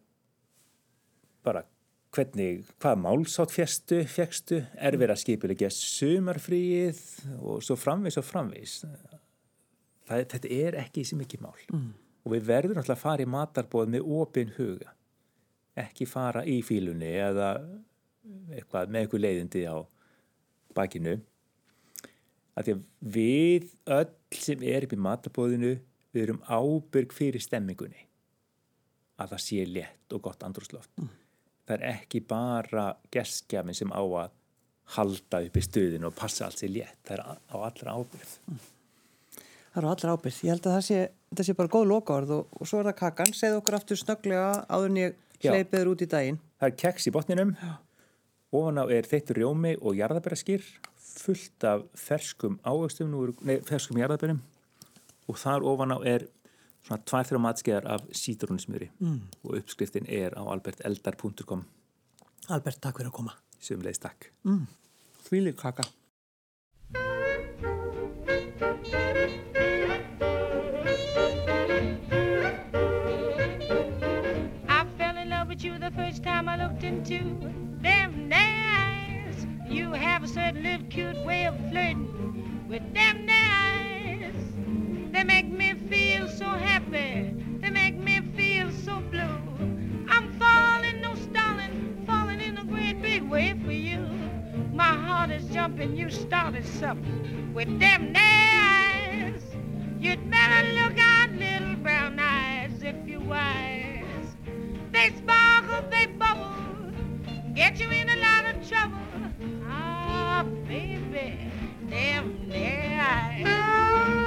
[1.47, 1.65] bara
[2.17, 7.01] hvernig, hvað málsátt fjestu, fegstu, er verið að skipilegja sumarfríið
[7.37, 8.79] og svo framvis og framvis.
[10.07, 11.89] Það, þetta er ekki sem ekki mál mm.
[12.25, 14.95] og við verðum alltaf að fara í matarbóð með opin huga,
[15.77, 17.51] ekki fara í fílunni eða
[18.55, 19.77] eitthvað með eitthvað leiðindi á
[20.77, 21.19] bakinu.
[22.57, 22.85] Að því að
[23.17, 23.67] við
[23.99, 25.75] öll sem erum í matarbóðinu,
[26.17, 28.07] við erum ábyrg fyrir stemmingunni
[29.21, 30.91] að það sé létt og gott andrúsloft.
[31.01, 31.13] Mm.
[31.67, 34.35] Það er ekki bara geskjafin sem á að
[34.97, 38.59] halda upp í stuðinu og passa allt sér létt, það er á allra ábyrð mm.
[39.73, 41.01] Það er á allra ábyrð ég held að það sé,
[41.33, 44.53] það sé bara góð lokaord og, og svo er það kakan, segð okkur aftur snöglega
[44.71, 46.39] áður en ég hleypiður út í daginn.
[46.61, 47.51] Það er keks í botninum.
[48.57, 50.71] Ofan á er þeittur rjómi og jarðabæraskýr
[51.17, 54.41] fullt af ferskum nei ferskum jarðabærum
[55.27, 56.27] og þar ofan á er
[56.87, 59.21] svona tvær-þrjá matskeiðar af sítrónismjöri mm.
[59.45, 61.65] og uppskriftin er á alberteldar.com
[62.49, 64.67] Albert, takk fyrir að koma Sumleis, takk mm.
[65.27, 65.87] Fýlir kaka
[74.69, 77.19] I fell in love with you the first time I looked into
[77.83, 83.46] them eyes You have a certain little cute way of flirting with them eyes.
[85.17, 87.33] They make me feel so happy.
[87.63, 89.41] They make me feel so blue.
[90.11, 94.07] I'm falling, no stalling, falling in a great big way for you.
[94.75, 99.43] My heart is jumping, you started something with them eyes.
[99.99, 104.37] You'd better look out, little brown eyes, if you're wise.
[104.93, 106.93] They sparkle, they bubble,
[107.55, 108.99] get you in a lot of trouble.
[109.65, 111.39] Ah, baby,
[111.89, 114.26] them eyes.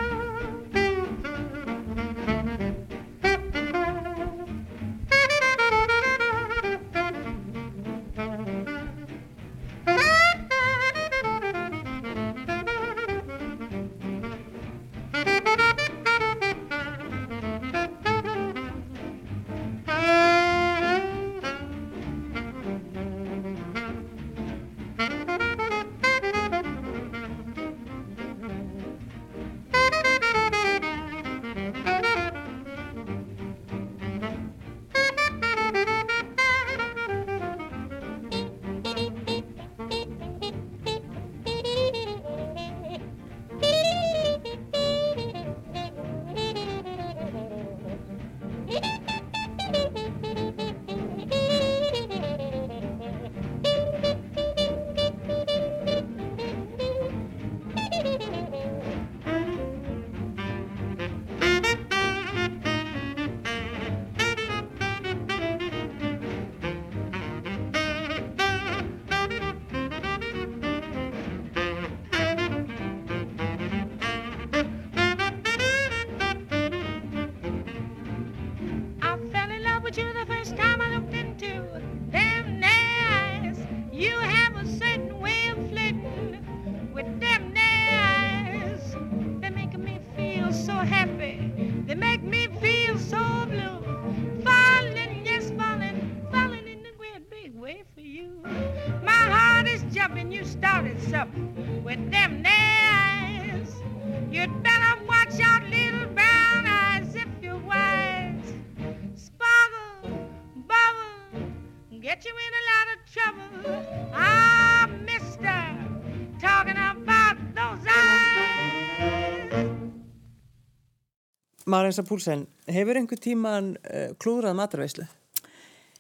[121.70, 125.06] Marisa Púlsen, hefur einhver tíman uh, klúðrað maturveislu?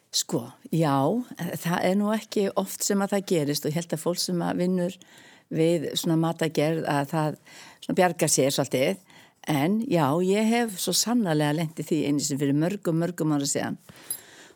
[0.10, 0.96] Sko, já,
[1.62, 4.40] það er nú ekki oft sem að það gerist og ég held að fólk sem
[4.42, 4.96] að vinnur
[5.54, 7.38] við svona matagerð að það
[7.84, 9.04] svona bjargar sér svolítið.
[9.50, 13.78] En já, ég hef svo sannarlega lendið því einu sem fyrir mörgum, mörgum ára síðan.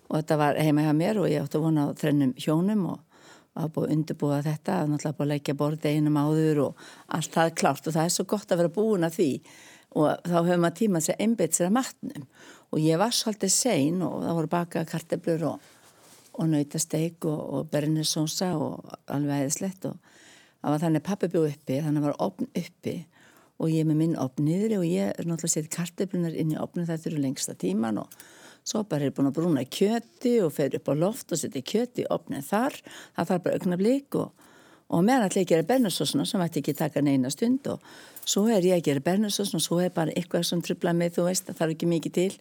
[0.09, 3.21] Og þetta var heima hjá mér og ég átti að vona á þrennum hjónum og
[3.53, 7.37] var búið að undirbúa þetta og náttúrulega búið að leggja borðið einum áður og allt
[7.37, 7.87] það er klárt.
[7.87, 9.29] Og það er svo gott að vera búin að því
[9.93, 12.27] og þá höfum maður tíma að einbeitt sér að matnum.
[12.73, 15.71] Og ég var svolítið sein og það voru bakað karteblur og,
[16.33, 19.97] og nautasteik og, og bernisósa og alveg aðeinslegt og
[20.63, 22.95] það var þannig pappi bjóð uppi þannig var opn uppi.
[23.61, 26.87] Og ég með minn opn niður og ég er náttúrulega sett karteblunar inn í opnum
[26.89, 28.01] það þurru lengsta tíman.
[28.01, 28.17] Og
[28.65, 32.03] svo bara er búin að brúna kjöti og fer upp á loft og setja kjöti
[32.03, 32.79] í opnin þar.
[33.13, 34.49] Það þarf bara aukna blík og,
[34.89, 37.83] og meðan allir gera bernisósuna sem ætti ekki taka neina stund og
[38.25, 41.27] svo er ég að gera bernarsós og svo er bara eitthvað sem trubla mig, þú
[41.27, 42.31] veist, það þarf ekki mikið til.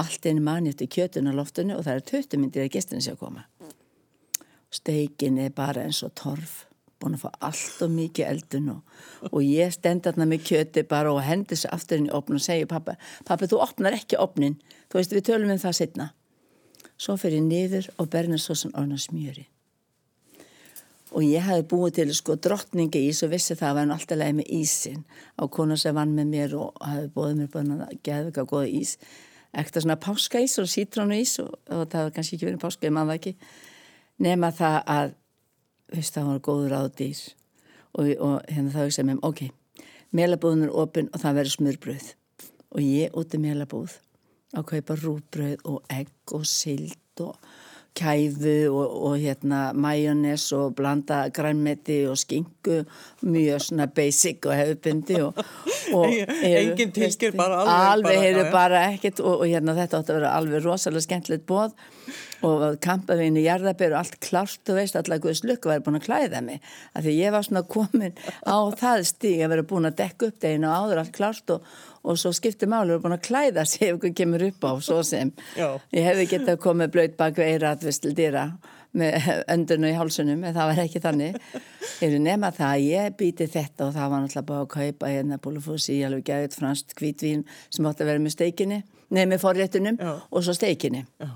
[0.00, 3.14] Allt einu manni eftir kjötun á loftinu og það er töttu myndir að gestinu sé
[3.16, 3.46] að koma.
[4.70, 6.64] Steikin er bara eins og torf
[7.00, 8.80] búin að fá allt og mikið eldun og,
[9.30, 12.44] og ég stend aðna með kjöti bara og hendur sér aftur inn í opn og
[12.44, 14.58] segja pappa, pappa þú opnar ekki opnin
[14.92, 16.10] þú veist við tölum um það setna
[17.00, 19.46] svo fyrir niður og bernarsósan orna smjöri
[21.10, 24.36] og ég hafi búið til sko drottningi ís og vissi það að hann alltaf leiði
[24.38, 25.00] með ísin
[25.34, 28.70] á konu sem vann með mér og hafi búið mér búin að geða eitthvað goða
[28.80, 28.92] ís.
[29.50, 32.94] Ekkert svona páskaís og sítrónu ís og, og það var kannski ekki verið páska ég
[32.94, 33.34] maður ekki.
[34.22, 35.16] Nema það að
[35.90, 37.24] veist það var góður á dýr.
[37.98, 39.40] Og, og hérna þá ekki sem ég ok,
[40.14, 42.12] melabúðun er opinn og það verður smurbröð
[42.70, 43.96] og ég úti melabúð
[44.54, 47.34] að kaupa rúbröð og egg og sild og
[47.96, 52.84] kæfu og, og hérna majónes og blanda grænmeti og skingu
[53.22, 55.38] mjög svona basic og hefðbundi og,
[55.98, 56.06] og
[56.42, 60.34] enginn tilskir bara alveg alveg hefur bara, ekkert og, og hérna þetta átti að vera
[60.38, 61.74] alveg rosalega skemmtilegt bóð
[62.46, 66.40] og kampaðvinni jarðabér og allt klart og veist allar Guðs lukku væri búin að klæða
[66.44, 66.62] mig.
[66.96, 68.16] Af því ég var svona komin
[68.48, 71.66] á það stíg að vera búin að dekka upp deginu og áður allt klart og
[72.02, 74.72] og svo skiptir máli og er búin að klæða sig ef einhvern kemur upp á
[74.80, 75.78] svo sem Já.
[75.92, 78.46] ég hefði gett að koma blöyt bak eira að vistil dýra
[78.96, 81.36] með öndunum í hálsunum en það var ekki þannig
[82.00, 85.12] ég er nema það að ég býti þetta og það var náttúrulega bara að kaupa
[85.12, 88.80] hérna búlufúsi í alveg gæðut franskt kvítvín sem átti að vera með steikinni
[89.10, 90.10] nefn með forréttunum Já.
[90.18, 91.30] og svo steikinni Já.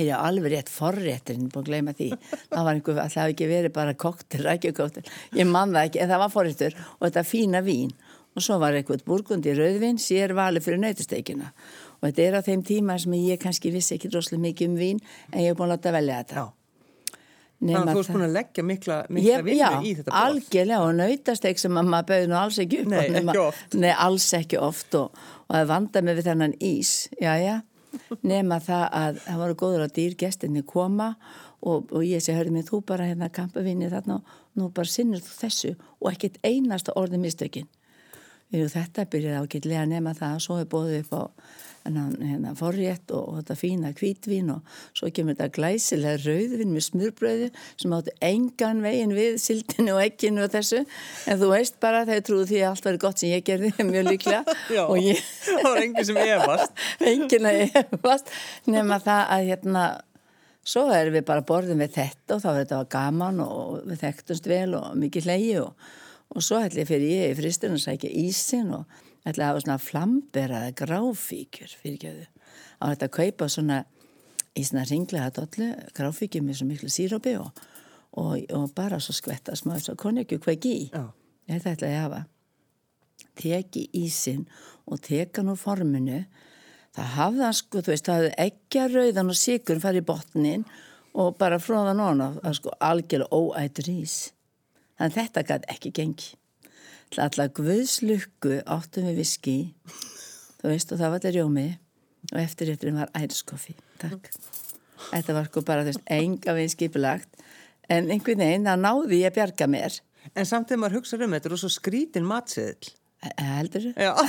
[0.00, 3.50] ég er alveg rétt forrétturinn búin að gleyma því það var einhver, það hafi ekki
[3.52, 5.06] verið bara koktel, rækjukoktel
[5.38, 7.94] ég man það ekki, en það var forréttur og þetta fína vín
[8.36, 11.50] og svo var eitthvað burgundi rauðvin sér vali fyrir nautisteikina
[12.00, 15.04] og þetta er á þeim tíma sem ég kannski vissi ekki droslega mikið um vín
[15.32, 16.46] en ég hef búin að láta velja þetta.
[17.60, 20.12] Þannig að þú erst búin að leggja mikla, mikla vinnu í þetta.
[20.12, 22.88] Já, algjörlega og nautasteik sem maður bauði nú alls ekki upp.
[22.88, 23.76] Nei, nema, ekki oft.
[23.82, 27.56] Nei, alls ekki oft og, og það vandaði mig við þennan ís, já, já,
[28.32, 31.10] nema það að það voru góður á dýrgestinni koma
[31.60, 35.20] og, og ég sé, hörðu mig, þú bara hérna kampavinni þarna og nú bara sinnur
[35.20, 37.68] þú þessu og ekkit einasta orði mistökinn.
[38.50, 41.22] Þetta byrjaði ágætlega að nema það svo er bóðið upp á
[41.84, 47.48] hérna, forrétt og, og þetta fína kvítvín og svo kemur þetta glæsilega rauðvin með smurbröðu
[47.80, 50.82] sem áttu engan vegin við sildinu og ekkinu og þessu.
[51.30, 54.10] En þú veist bara þegar trúðu því að allt verið gott sem ég gerði mjög
[54.10, 54.58] líklega.
[54.76, 56.84] Já, ég, það var engin sem efast.
[57.14, 58.36] Engin að efast
[58.68, 59.86] nema það að hérna
[60.70, 64.50] svo erum við bara borðin við þetta og þá er þetta gaman og við þekktumst
[64.50, 65.90] vel og mikið hlegi og,
[66.30, 69.62] og svo ætlum ég fyrir ég í fristurinn að sækja ísin og ætlaði að hafa
[69.64, 72.26] svona flamberaða gráfíkjur fyrirgjöðu
[72.80, 73.80] á þetta að kaupa svona
[74.56, 77.50] í svona ringlega dollu gráfíkjur með svo miklu sírópi og,
[78.18, 80.76] og, og bara svo skvetta smá þess að konjakju hvað í.
[81.50, 82.20] Þetta ætlaði að hafa.
[83.40, 84.46] Teki ísin
[84.86, 86.24] og teka nú forminu.
[86.94, 90.66] Það hafða sko, þú veist, það hefði ekki að rauðan og sigur farið í botnin
[91.20, 94.16] og bara fróðan og það sko algjörlega óætur ís
[95.00, 96.36] þannig þetta gæti ekki gengi
[97.18, 99.56] allar guðslukku áttum við viski
[100.60, 101.68] þú veist og það var þetta rjómi.
[102.30, 103.74] Og eftir eftir var ærskoffi.
[104.00, 104.28] Takk.
[105.08, 107.44] Þetta var sko bara þú veist enga við skipulagt.
[107.90, 109.98] En einhvern veginn það náði ég að bjarga mér.
[110.36, 112.92] En samt þegar maður hugsa um þetta og svo skrítin matsiðl
[113.40, 114.12] heldur já.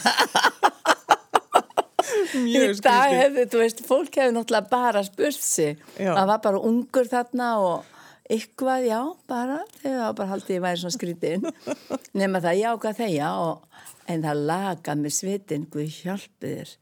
[2.31, 5.83] Mjög skrítin í dag hefðu, þú veist, fólk hefur náttúrulega bara spurt sig.
[5.99, 7.91] Það var bara ungur þarna og
[8.31, 11.47] Ykkvað, já, bara, þegar bara haldið ég væri svona skrítinn,
[12.21, 16.75] nema það já, hvað þegar, en það laga með svitin, hvað hjálpið þér.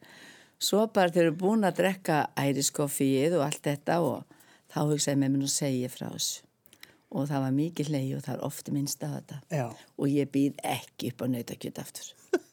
[0.60, 4.38] Svo bara þeir eru búin að drekka æriskoffíið og allt þetta og
[4.70, 6.46] þá hugsaði með mér nú segja frá þessu.
[7.10, 9.38] Og það var mikið leið og það er ofta minnst af þetta.
[9.50, 9.68] Já.
[9.98, 12.12] Og ég býð ekki upp á nautakjöt aftur.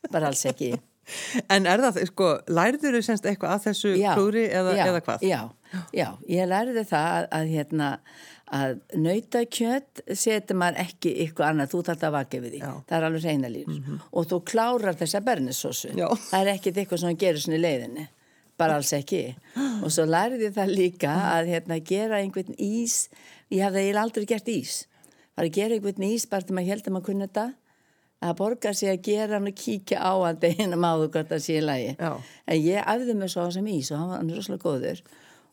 [0.09, 0.71] Bara alls ekki.
[1.55, 5.27] en er það, sko, læriður þau semst eitthvað að þessu klúri eða, eða hvað?
[5.27, 5.41] Já,
[5.95, 7.91] já, ég læriði það að, að hérna,
[8.55, 12.61] að nautakjött setur maður ekki ykkur annað, þú þarf það að vaka við því.
[12.61, 12.73] Já.
[12.87, 13.67] það er alveg reyna líf.
[13.67, 14.03] Mm -hmm.
[14.13, 15.89] og þú klárar þessa bernisósu.
[16.31, 18.09] Það er ekkit eitthvað sem gerur svona í leiðinni.
[18.57, 19.37] Bara alls ekki.
[19.83, 23.09] Og svo lærði það líka að hérna, gera einhvern ís.
[23.51, 24.87] Ég hafði aldrei gert ís.
[25.37, 27.47] Bara að gera einhvern ís bara til maður heldur maður kunna þetta.
[28.25, 31.59] Að borga sig að gera hann og kíkja á að beina máðu hvort það sé
[31.59, 31.97] í lagi.
[32.01, 32.13] Já.
[32.47, 35.03] en ég afði mig svo á sem ís og hann var rosalega góður.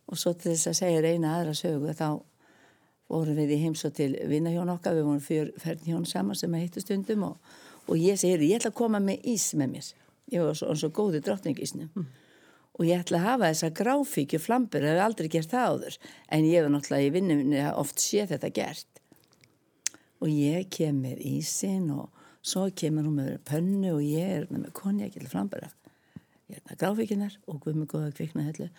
[0.08, 2.24] Og svo til þess að segja reyna aðra sögu þá
[3.14, 6.66] vorum við í heims og til vinnahjón okkar, við vorum fyrrferðin hjón saman sem að
[6.66, 7.54] hittu stundum og,
[7.88, 9.92] og ég segir, ég ætla að koma með ís með mér.
[10.34, 12.08] Ég var svo, svo góði drottningisnum mm.
[12.80, 16.00] og ég ætla að hafa þessa gráfíkju flambur, það hef aldrei gert það áður.
[16.30, 19.06] En ég hef náttúrulega í vinnunni oft séð þetta gert.
[20.24, 22.10] Og ég kem með ísin og
[22.44, 25.72] svo kemur hún með pönnu og ég er með konjak til flambura
[26.54, 28.70] ég er það gráfíkinar og guð með góða kvikna hellu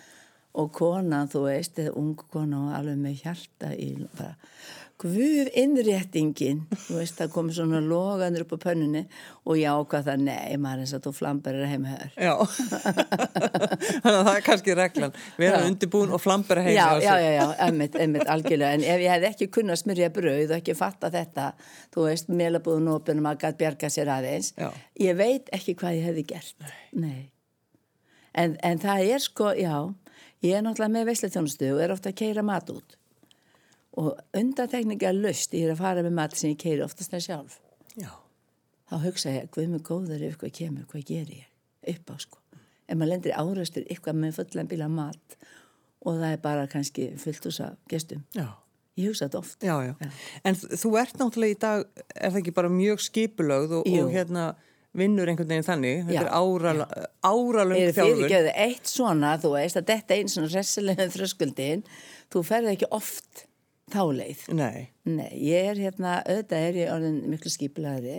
[0.55, 4.37] og konan, þú veist, ung kona og alveg með hjarta í bara,
[5.03, 6.61] hvud innréttingin.
[6.87, 9.03] Þú veist, það komið svona loganur upp á pönnunni
[9.43, 12.35] og ég ákvað það nei, maður eins að þú flambar er heim höður Já,
[14.05, 17.31] þannig að það er kannski reglan, vera undirbúin og flambar er heim Já, já, já,
[17.35, 21.11] já, einmitt, einmitt algjörlega, en ef ég hef ekki kunnað smyrja brauð og ekki fatta
[21.13, 21.51] þetta
[21.95, 24.71] þú veist, meilabúðun og opinum að gæt bjarga sér aðeins, já.
[25.03, 27.21] ég veit ekki hvað ég hefði gert, nei, nei.
[28.35, 29.77] En, en það er sko, já
[30.45, 32.99] Ég er náttúrulega með veisletjónustu og er ofta að keira mat út
[33.95, 37.59] og undantekninga löst ég er að fara með mat sem ég keiri oftast það sjálf.
[37.95, 38.11] Já.
[38.91, 42.41] Þá hugsa ég, hvað með góður ef eitthvað kemur, hvað ger ég upp á sko.
[42.85, 45.39] Ef maður lendir árastur eitthvað með fullan bíla mat
[46.05, 48.27] og það er bara kannski fullt úr þess að gestum.
[48.37, 48.49] Já.
[48.99, 49.65] Ég hugsa þetta oft.
[49.65, 50.11] Já, já.
[50.47, 54.45] En þú ert náttúrulega í dag, er það ekki bara mjög skipulögð og, og hérna
[54.95, 56.29] vinnur einhvern veginn þannig, þetta já,
[56.71, 58.21] er áralöng þjálfur.
[58.21, 61.85] Fyrir ekki eitt svona, þú veist, að þetta er einn svona resilegin þröskuldin,
[62.33, 63.45] þú ferði ekki oft
[63.93, 64.47] þá leið.
[64.57, 64.87] Nei.
[65.09, 68.19] Nei, ég er hérna, auðvitað er ég orðin miklu skiplaði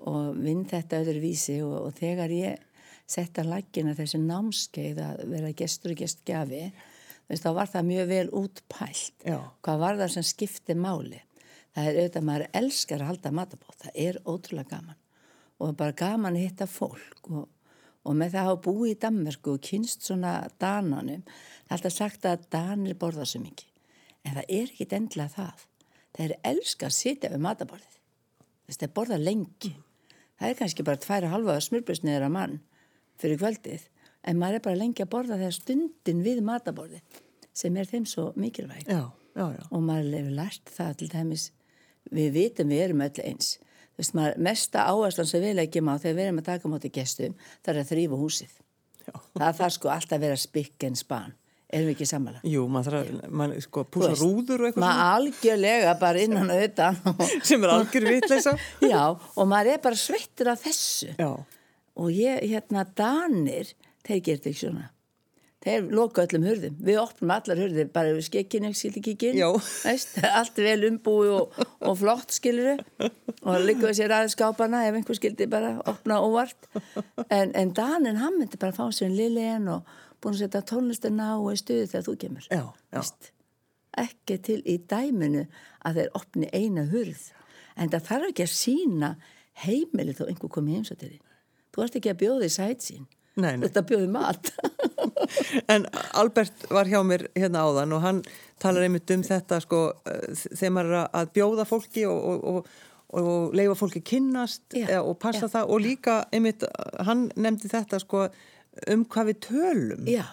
[0.00, 2.66] og vinn þetta öðru vísi og, og þegar ég
[3.10, 6.68] setta laggina þessi námskeið að vera gestur og gestgjafi,
[7.30, 9.26] þá var það mjög vel útpælt.
[9.26, 9.38] Já.
[9.66, 11.20] Hvað var það sem skipti máli?
[11.70, 13.76] Það er auðvitað, maður elskar að halda matabóð.
[13.84, 14.99] Það er ótrúlega gaman.
[15.60, 17.48] Og bara gaman að hitta fólk og,
[18.06, 21.26] og með það að búið í Danmarku og kynst svona dananum.
[21.66, 23.68] Það er alltaf sagt að danir borða svo mikið.
[24.24, 25.66] En það er ekkit endlega það.
[26.16, 28.00] Það er elskar að sitja við matabóðið.
[28.66, 29.72] Þess að borða lengi.
[30.40, 32.58] Það er kannski bara tværa halva smurbröðsniður að mann
[33.20, 33.86] fyrir kvöldið.
[34.24, 37.20] En maður er bara lengi að borða þegar stundin við matabóðið
[37.56, 38.86] sem er þeim svo mikilvæg.
[38.88, 39.62] Já, já, já.
[39.68, 41.46] Og maður hefur lært það til dæmis
[42.10, 43.54] við vitum við erum öll eins
[44.00, 47.36] veist maður, mesta áherslan sem við leggjum á þegar við erum að taka mátu gestum
[47.60, 48.56] það er að þrýfa húsið.
[49.00, 49.14] Já.
[49.40, 51.36] það þarf sko alltaf að vera spikk en span.
[51.70, 52.50] Erum við ekki samanlega?
[52.50, 56.62] Jú, maður þarf að, maður sko púsa rúður og eitthvað maður algjörlega bara innan og
[56.66, 56.98] utan
[57.48, 58.54] sem er algjör vitleisa
[58.92, 61.12] Já, og maður er bara sveittur af þessu.
[61.14, 61.30] Já.
[62.00, 63.70] og ég, hérna, Danir
[64.06, 64.88] þeir gerði ekki svona
[65.60, 69.40] þeir loka öllum hurðum, við opnum allar hurðum bara við skekkinu, skildi kikinn
[70.40, 75.48] allt vel umbúi og, og flott skiluru og líka sér aðeins skápana ef einhver skildi
[75.50, 76.70] bara opna óvart.
[77.28, 80.64] En, en Danin hann myndi bara fá sér en lili en og búin að setja
[80.72, 82.48] tónlistina á í stuðu þegar þú kemur.
[82.48, 82.64] Já,
[82.96, 83.04] já.
[84.00, 85.46] ekki til í dæminu
[85.84, 87.30] að þeir opni eina hurð.
[87.76, 89.14] En það þarf ekki að sína
[89.66, 91.16] heimili þó einhver komið og því
[91.70, 92.48] þú ert ekki að bjóða
[93.40, 94.52] í sætsín þetta bjóði mat.
[95.72, 95.84] En
[96.18, 98.20] Albert var hjá mér hérna áðan og hann
[98.62, 99.82] talar einmitt um þetta sko
[100.34, 105.18] þegar maður er að bjóða fólki og, og, og, og leifa fólki kynnast já, og
[105.22, 105.52] passa já.
[105.54, 106.66] það og líka einmitt
[107.06, 108.26] hann nefndi þetta sko
[108.90, 110.10] um hvað við tölum.
[110.10, 110.26] Já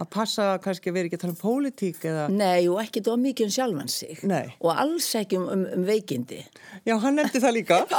[0.00, 2.22] að passa kannski að vera ekki að tala um pólitík eða...
[2.32, 4.22] Nei, og ekki þá mikið um sjálfan sig.
[4.28, 4.54] Nei.
[4.64, 6.40] og alls ekki um, um, um veikindi.
[6.88, 7.80] Já, hann nefndi það líka.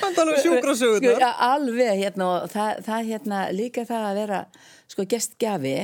[0.00, 1.16] Hann tala um sjúkrasögurnar.
[1.16, 4.40] sko, ja, Alveg, hérna, og það, það hérna líka það að vera
[4.92, 5.74] sko gestgjafi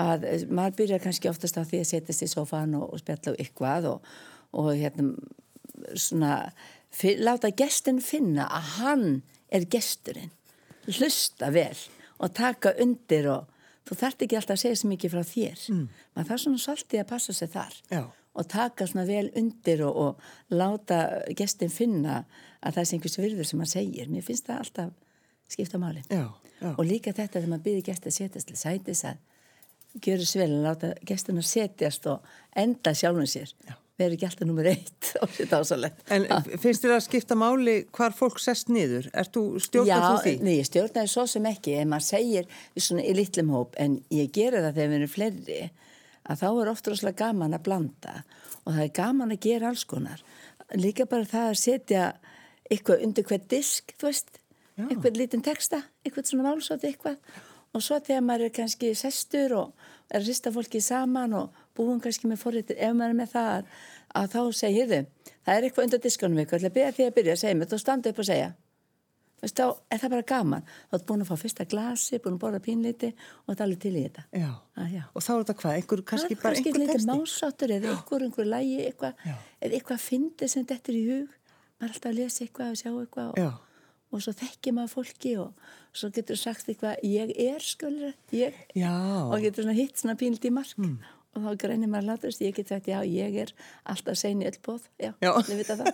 [0.00, 3.42] að maður byrjar kannski oftast á því að setjast í sofan og, og spjalla á
[3.44, 4.14] ykkvað og,
[4.58, 5.12] og hérna
[5.94, 6.38] svona
[6.94, 9.08] fyr, láta gestin finna að hann
[9.54, 10.32] er gesturinn.
[10.88, 11.76] Hlusta vel
[12.18, 13.53] og taka undir og
[13.84, 15.64] þú þart ekki alltaf að segja svo mikið frá þér.
[15.72, 15.88] Mm.
[16.14, 18.02] maður þarf svona svolítið að passa sig þar Já.
[18.34, 21.00] og taka svona vel undir og, og láta
[21.36, 22.24] gestin finna
[22.60, 24.10] að það er einhvers virður sem maður segir.
[24.10, 24.90] Mér finnst það alltaf
[25.52, 26.02] skipta máli.
[26.08, 26.26] Já,
[26.74, 29.22] og líka þetta þegar maður byrði gesti að setjast til sætis að
[30.04, 33.52] gjöru svel að láta gestina setjast og enda sjálfum sér.
[33.68, 36.00] Já ekki alltaf nummer eitt á sitt ásalett.
[36.10, 36.26] En
[36.58, 39.06] finnst þér að skipta máli hvar fólk sest niður?
[39.14, 40.34] Er þú stjórnað þú því?
[40.34, 44.00] Já, nei, ég stjórnaði svo sem ekki en maður segir svona í litlum hóp en
[44.14, 45.60] ég gera það þegar við erum fleiri
[46.24, 48.16] að þá er oft rosalega gaman að blanda
[48.64, 50.22] og það er gaman að gera alls konar.
[50.74, 52.04] Líka bara það að setja
[52.72, 54.38] eitthvað undir hvert disk, þú veist,
[54.74, 54.86] Já.
[54.88, 57.20] eitthvað lítinn texta, eitthvað svona málsóti eitthvað
[57.74, 62.02] og svo þegar maður er kannski sestur og er að rista fólki saman og búin
[62.02, 63.72] kannski með forritir, ef maður er með það að,
[64.20, 67.16] að þá segir þau, það er eitthvað undir diskanum ykkur, ætla að byrja því að
[67.18, 68.52] byrja að segja mér, þú standa upp og segja.
[69.34, 70.68] Þú veist, þá er það bara gaman.
[70.88, 73.80] Þá ertu búin að fá fyrsta glasi, búin að borða pínliti og það er alveg
[73.82, 74.24] til í þetta.
[74.40, 75.02] Já, að, já.
[75.10, 77.08] og þá er þetta hvað, einhver, kannski bara kannski einhver texti?
[77.10, 79.26] másáttur eða einhver, einhver lægi eitthvað,
[79.60, 81.36] eða eitthvað fyndið sem þetta er í hug.
[81.74, 83.60] Maður er alltaf að lesa eitthvað og sjá eitthvað og,
[84.14, 89.36] og svo þekkir maður fólki og svo getur sagt eitthvað, ég er sköldur, ég, og
[89.44, 90.72] getur hitt svona pínliti í mark.
[90.80, 90.96] Mm
[91.34, 93.52] og þá greinir maður látast, ég get sagt já, ég er
[93.90, 95.30] alltaf sein í öll bóð já, já.
[95.32, 95.90] allir vita það.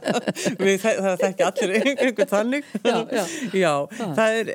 [0.66, 2.70] Við, það, það þekki allir einhvern þannig.
[2.84, 3.24] Já, já.
[3.62, 3.72] já,
[4.20, 4.52] það er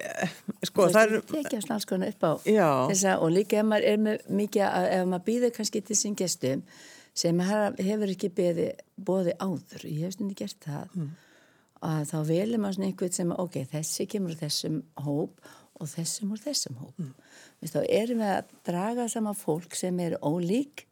[0.70, 4.30] sko, það er tekið alls konar upp á þessa og líka ef maður er með
[4.42, 6.64] mikið ef maður býður kannski til sín gestum
[7.18, 10.96] sem hefur ekki beði bóði áður, ég hef stundi gert það.
[10.96, 11.12] Mm.
[11.86, 15.42] Að þá velum maður svona einhvern sem ok, þessi kemur þessum hóp
[15.82, 17.12] og þessum úr þessum hóp mm.
[17.62, 20.86] Vist, þá erum við að draga saman fólk sem er ólík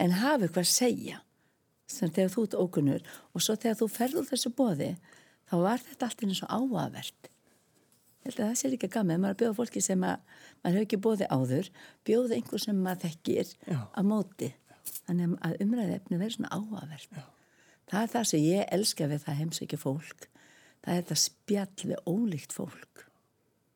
[0.00, 1.20] en hafa eitthvað að segja
[1.90, 4.92] sem þegar þú ert ókunnur og svo þegar þú ferður þessu bóði
[5.50, 7.30] þá var þetta allt eins og áavert
[8.30, 10.20] það sé líka gaman maður bjóða fólki sem að,
[10.60, 11.70] maður hefur ekki bóði áður
[12.06, 13.78] bjóða einhver sem maður þekkir Já.
[13.80, 14.50] að móti
[15.06, 17.24] þannig að umræðið efni verður svona áavert Já.
[17.90, 20.28] Það er það sem ég elska við það heimsækja fólk.
[20.80, 23.04] Það er þetta spjall við ólíkt fólk.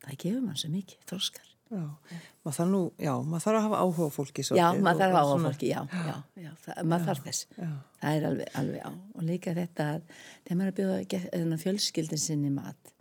[0.05, 1.81] Það gefur mann svo mikið, þróskar Já,
[2.45, 4.61] maður þarf nú, já, maður þarf að hafa áhuga fólki svolítið.
[4.61, 7.47] Já, maður þarf að hafa áhuga fólki, já, já, já, það, maður þarf þess.
[8.03, 12.23] það er alveg, alveg á og líka þetta að þegar maður er að bjóða fjölskyldin
[12.25, 12.93] sinni mat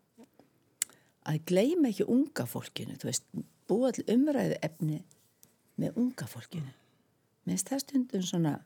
[1.30, 3.28] að gleima ekki unga fólkinu, þú veist
[3.70, 5.02] búa all umræðu efni
[5.80, 6.74] með unga fólkinu.
[7.48, 8.58] Minnst það stundum svona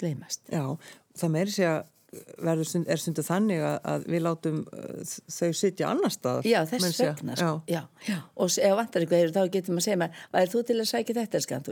[0.00, 0.44] gleimast.
[0.52, 0.76] Já,
[1.18, 1.82] það meiri sé að
[2.14, 6.48] verður stund, er stundu þannig að, að við látum uh, þau sitja annar staðar.
[6.48, 7.54] Já, þess vegna, sko.
[7.66, 7.78] Já.
[7.78, 8.18] Já, já.
[8.38, 10.90] Og ef vantar eitthvað, þá getur maður að segja mér, hvað er þú til að
[10.90, 11.64] sækja þetta, skan?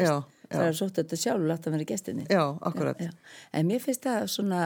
[0.52, 2.26] Það er svolítið þetta sjálf og láta að vera gestinni.
[2.28, 3.04] Já, akkurat.
[3.56, 4.64] En mér finnst það svona,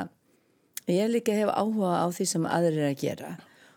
[0.91, 3.37] ég líka hef áhuga á því sem aðrir er að gera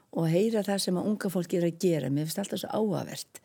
[0.10, 2.10] og heyra það sem að unga fólki er að gera.
[2.10, 3.42] Mér finnst alltaf svo áhugavert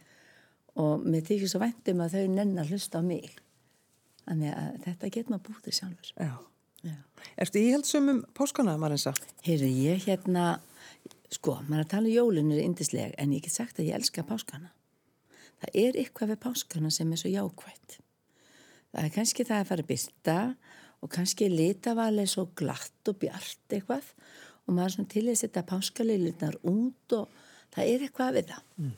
[0.81, 3.35] og mér þykir svo vendum að þau nenn að hlusta á mig.
[4.25, 6.15] Þannig að þetta getur maður bútið sjálfur.
[6.17, 6.33] Já.
[7.41, 9.15] Erstu íhaldsum um páskana, Marinsa?
[9.47, 10.61] Heyrðu, ég hérna,
[11.33, 14.25] sko, maður að tala um jólun er indisleg, en ég get sagt að ég elska
[14.29, 14.71] páskana.
[15.63, 17.99] Það er eitthvað við páskana sem er svo jákvægt.
[18.95, 20.39] Það er kannski það að fara að byrta
[21.03, 24.13] og kannski litavalið svo glatt og bjart eitthvað
[24.65, 27.43] og maður svona til að setja páskalilunar út og
[27.75, 28.69] það er eitthvað við það.
[28.81, 28.95] Mm.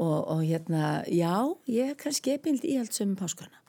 [0.00, 1.34] Og, og hérna, já,
[1.70, 3.64] ég er kannski epild íhaldsum um páskana.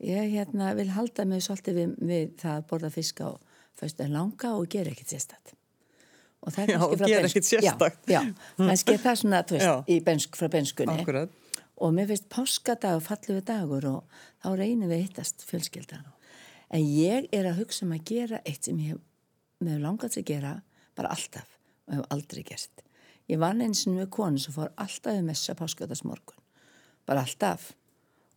[0.00, 3.28] Ég hérna, vil halda mig svolítið við, við það að borða fisk á
[3.76, 5.52] fyrstu langa og gera ekkert sérstakt.
[6.40, 8.08] Og það er kannski já, frá bensku.
[8.08, 8.20] Já, já,
[8.56, 10.96] kannski er það svona, þú veist, bensk, frá benskunni.
[11.02, 11.36] Akkurat.
[11.80, 16.08] Og mér finnst páskadag og falluðu dagur og þá reynir við hittast fjölskyldan.
[16.72, 19.02] En ég er að hugsa um að gera eitt sem ég hef
[19.64, 20.54] með langast að gera
[20.96, 22.84] bara alltaf og hef aldrei gert.
[23.28, 26.40] Ég vann eins og við konu sem fór alltaf við messa páskadagsmorgun.
[27.08, 27.72] Bara alltaf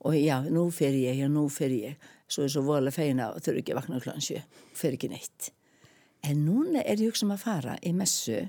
[0.04, 2.08] og já, nú fer ég, já, nú fer ég.
[2.28, 4.16] Svo er svo voðalega feina og þurfi ekki að vakna kl.
[4.20, 4.42] 7
[4.76, 5.52] fer ekki neitt.
[6.24, 8.40] En núna er ég hugsa um að fara í messu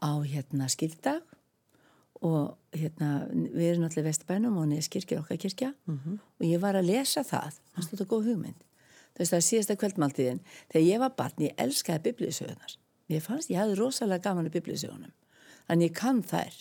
[0.00, 1.24] á hérna skildag.
[2.24, 5.74] Og hérna við erum allir vestbænum og neðs kirkja okkar kirkja.
[5.86, 6.18] Mm -hmm.
[6.40, 7.60] og ég var að lesa það.
[7.74, 8.60] Það stótt að góð hugmynd.
[9.12, 10.40] Þú veist það er síðasta kvöldmáltíðin.
[10.72, 12.76] Þegar ég var barn, ég elskaði biblíusögunar
[13.12, 15.12] ég fannst, ég hafði rosalega gaman í biblíusögunum.
[15.66, 16.60] Þannig ég kann þær.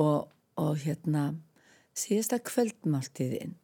[0.00, 0.30] Og,
[0.60, 1.24] og hérna
[1.96, 3.56] síðasta kvöldmáltiðin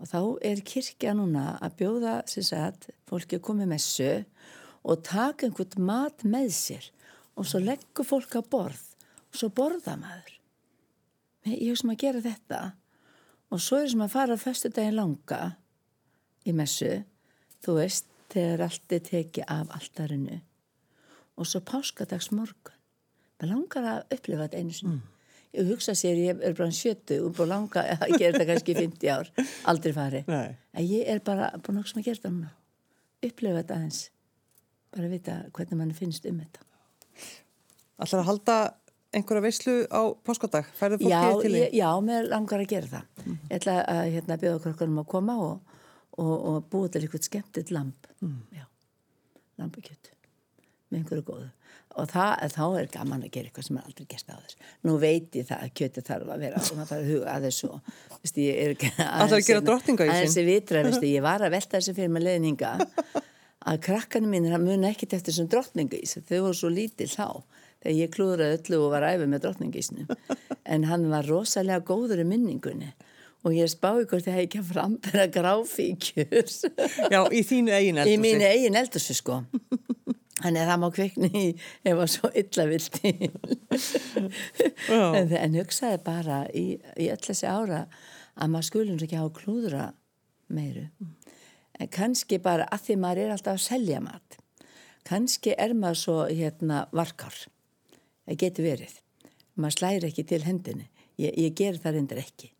[0.00, 0.20] og þá
[0.50, 4.10] er kirkja núna að bjóða sagt, fólki að koma með messu
[4.84, 6.88] og taka einhvern mat með sér.
[7.34, 8.82] Og svo leggur fólk að borð
[9.30, 10.34] og svo borða maður.
[11.46, 12.60] Ég hef sem að gera þetta.
[13.50, 15.40] Og svo er sem að fara að föstu daginn langa
[16.46, 17.02] í messu
[17.64, 20.40] þú veist, þegar allt er tekið af alltarinu
[21.34, 22.78] og svo páskadags morgun
[23.38, 25.00] það langar að upplifa þetta einu sinni.
[25.00, 25.13] Mm
[25.54, 29.12] ég hugsa sér, ég er bara sjötu og búin langa að gera þetta kannski 50
[29.14, 29.30] ár.
[29.70, 32.52] Aldrei fari en ég er bara búin að gera þetta núna.
[33.24, 34.00] Upplefa þetta aðeins.
[34.94, 36.66] Bara að vita hvernig mann finnst um þetta.
[37.94, 38.56] Alltaf að halda
[39.14, 40.70] einhverja veislu á páskadag?
[40.78, 41.62] Færðu fólkið til því?
[41.78, 43.06] Já, mér langar að gera það.
[43.24, 43.38] Mm.
[43.38, 45.78] ég ætla að hérna, bjóða krokkanum að koma og,
[46.18, 48.40] og, og búa til eitthvað skemmtitt lamp mm.
[48.58, 48.66] já,
[49.62, 50.14] lampakjött
[50.94, 51.50] með einhverju góðu.
[51.94, 54.94] Og það, þá er gaman að gera eitthvað sem er aldrei gert á þess nú
[54.98, 57.70] veit ég það að kjöti þarf að vera og maður þarf að huga að þessu.
[58.24, 61.54] Vist, ég er ekki að það gera drottinga í sin vitra, vist, ég var að
[61.54, 62.72] velta þessu fyrir með leðninga
[63.70, 66.26] að krakkanu mín mun ekki eftir þessum drottninga í sig.
[66.26, 67.28] Þau voru svo lítil þá
[67.84, 71.84] þegar ég klúðraði öllu og var æfið með drottninga í sinum en hann var rosalega
[71.86, 72.90] góður í minningunni.
[73.44, 76.52] Og ég spái hvort ég hef ekki að frambera gráfíkjur.
[77.12, 79.42] Já, í þínu eigin eldursi Í mínu eigin eldursi, sko
[80.44, 81.44] Þannig að það má kveikni í
[81.88, 83.12] ef það svo illa vilti.
[84.92, 86.64] en, en hugsaði bara í,
[87.00, 87.86] í öll þessi ára
[88.34, 89.86] að maður skulum ekki hafa klúðra
[90.52, 90.84] meiru.
[91.80, 94.36] En kannski bara að því maður er alltaf að selja mat.
[95.08, 97.38] Kannski er maður svo hérna varkar.
[98.28, 98.98] Það getur verið.
[99.56, 100.90] Maður slæri ekki til hendinni.
[101.20, 102.52] Ég, ég ger það reyndir ekki.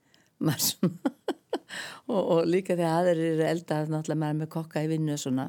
[2.12, 5.20] og, og líka þegar aðrir eru eldað, náttúrulega maður er með kokka í vinnu og
[5.20, 5.46] svona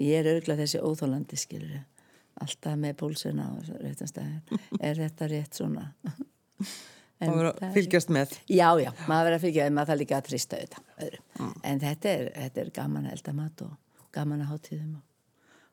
[0.00, 1.82] ég er örgla þessi óþólandi skilur
[2.42, 3.46] alltaf með pólsuna
[3.84, 5.86] er þetta rétt svona?
[7.24, 8.32] Og verður að fylgjast með?
[8.50, 11.52] Já já, maður verður að fylgjast með maður það líka að trista auðvitað mm.
[11.70, 15.04] en þetta er, þetta er gaman að elda mat og gaman að hátíðum og,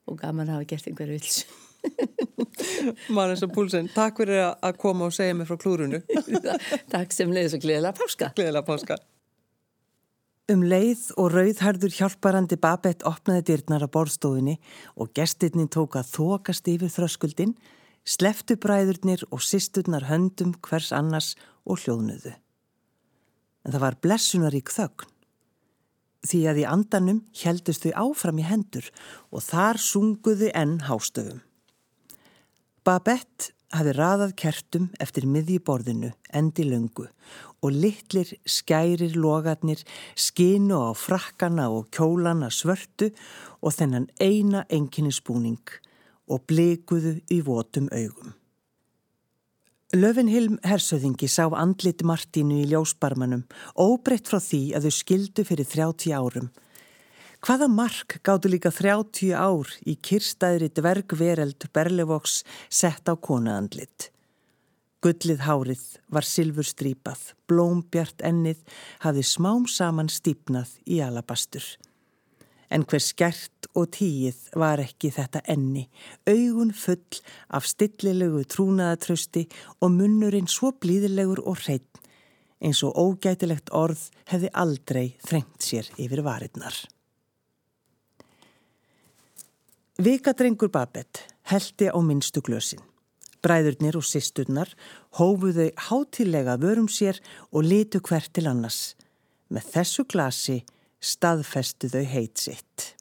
[0.05, 1.41] og gaman að hafa gert einhverju vils
[3.15, 6.03] maður eins og pólsen takk fyrir að koma og segja mig frá klúrunu
[6.93, 8.31] takk sem leiðis og gleðilega páska.
[8.37, 9.01] Gleðilega páska
[10.51, 14.57] Um leið og rauðharður hjálparandi Babett opnaði dyrnar á borðstofinni
[14.99, 17.53] og gestirni tók að þokast yfir þröskuldin,
[18.03, 22.33] sleftu bræðurnir og sisturnar höndum hvers annars og hljóðnuðu.
[23.63, 25.07] En það var blessunarík þögn.
[26.27, 28.91] Því að í andanum heldust þau áfram í hendur
[29.31, 31.39] og þar sunguðu enn hástöfum.
[32.83, 37.07] Babett hafi raðað kertum eftir miðjiborðinu endi löngu
[37.61, 39.83] og litlir skærir logarnir
[40.15, 43.11] skinu á frakkana og kjólana svörtu
[43.61, 45.61] og þennan eina enginninsbúning
[46.31, 48.33] og blikuðu í votum augum.
[49.91, 53.41] Löfinhilm hersöðingi sá andlit Martínu í ljósbarmanum
[53.75, 56.47] óbreytt frá því að þau skildu fyrir 30 árum.
[57.41, 64.11] Hvaða mark gáttu líka 30 ár í kirstæðri dvergvereld Berlevoks sett á konaandlit?
[65.01, 65.81] Gullið hárið
[66.13, 68.61] var silfur strípað, blómbjart ennið
[69.01, 71.65] hafði smám saman stýpnað í alabastur.
[72.69, 75.87] En hver skert og tíið var ekki þetta enni,
[76.29, 79.47] augun full af stillilegu trúnaðatrausti
[79.81, 82.05] og munnurinn svo blíðilegur og hreitn
[82.61, 86.77] eins og ógætilegt orð hefði aldrei þrengt sér yfir varirnar.
[89.99, 91.19] Vikadrengur Babett
[91.51, 92.79] heldi á minnstu glösin.
[93.43, 94.69] Bræðurnir og sýsturnar
[95.19, 97.19] hófuðu hátilega vörum sér
[97.51, 98.95] og litu hvert til annars.
[99.51, 100.61] Með þessu glasi
[101.03, 102.95] staðfestu þau heit sitt.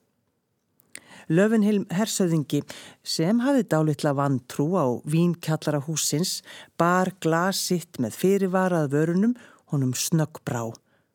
[1.31, 2.59] Löfinhilm hersauðingi
[3.07, 6.41] sem hafði dálitla vantrú á vínkjallara húsins
[6.75, 9.37] bar glasitt með fyrirvarað vörunum
[9.71, 10.67] honum snögg brá.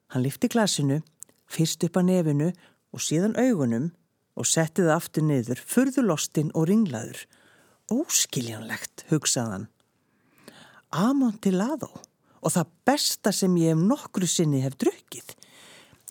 [0.09, 1.03] Hann lifti glasinu,
[1.45, 2.51] fyrst upp að nefinu
[2.97, 3.93] og síðan augunum
[4.37, 7.24] og settið aftur niður, furðulostinn og ringlaður.
[7.93, 9.68] Óskiljanlegt, hugsaðan.
[10.93, 11.91] Amontilado
[12.43, 15.32] og það besta sem ég hef nokkru sinni hef drukkið.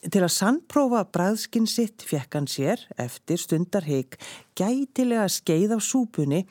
[0.05, 4.19] Til að sannprófa bræðskinn sitt fekk hann sér, eftir stundar heik,
[4.57, 6.43] gætilega skeið af súpunni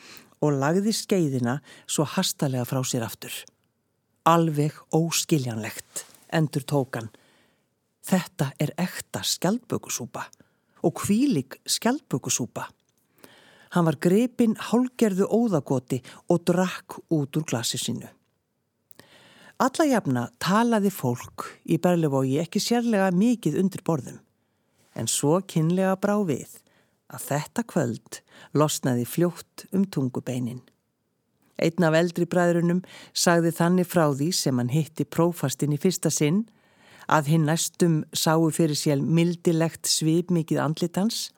[0.43, 3.35] og lagði skeiðina svo hastalega frá sér aftur.
[4.27, 7.13] Alveg óskiljanlegt, endur tókan.
[8.05, 10.27] Þetta er ekta skjaldbökusúpa
[10.85, 12.69] og kvílik skjaldbökusúpa.
[13.75, 18.07] Hann var grepin hálgerðu óðagoti og drakk út úr glasi sínu.
[19.65, 24.21] Alla jafna talaði fólk í Berlevogi ekki sérlega mikið undir borðum,
[24.99, 26.61] en svo kynlega brá við
[27.15, 28.21] að þetta kvöld
[28.55, 30.63] losnaði fljótt um tungubeinin.
[31.63, 32.83] Einn af eldri bræðrunum
[33.15, 36.45] sagði þannig frá því sem hann hitti prófastinn í fyrsta sinn
[37.09, 41.31] að hinn næstum sáu fyrir sér mildilegt svip mikið andlitans.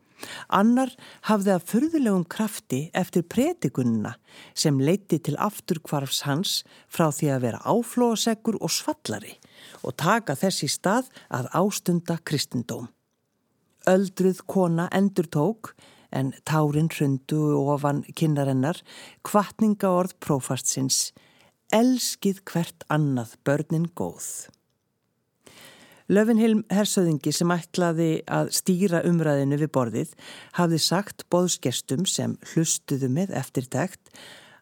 [0.48, 0.92] Annar
[1.28, 4.14] hafði að fyrðulegum krafti eftir pretikununa
[4.56, 9.36] sem leiti til afturkvarfs hans frá því að vera áflóaseggur og svallari
[9.82, 12.88] og taka þessi stað að ástunda kristindóm.
[13.86, 15.74] Öldruð kona endur tók
[16.10, 18.80] en tárin hrundu ofan kynnarennar,
[19.26, 21.12] kvartninga orð prófastsins,
[21.74, 24.48] elskið hvert annað börnin góð.
[26.06, 30.12] Löfinhilm hersöðingi sem ætlaði að stýra umræðinu við borðið
[30.54, 34.12] hafði sagt boðsgestum sem hlustuðu með eftirtækt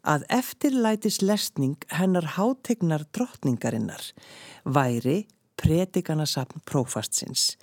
[0.08, 4.08] að eftirlætis lesning hennar hátegnar drottningarinnar
[4.64, 5.26] væri
[5.60, 7.58] predikanasapn prófastsins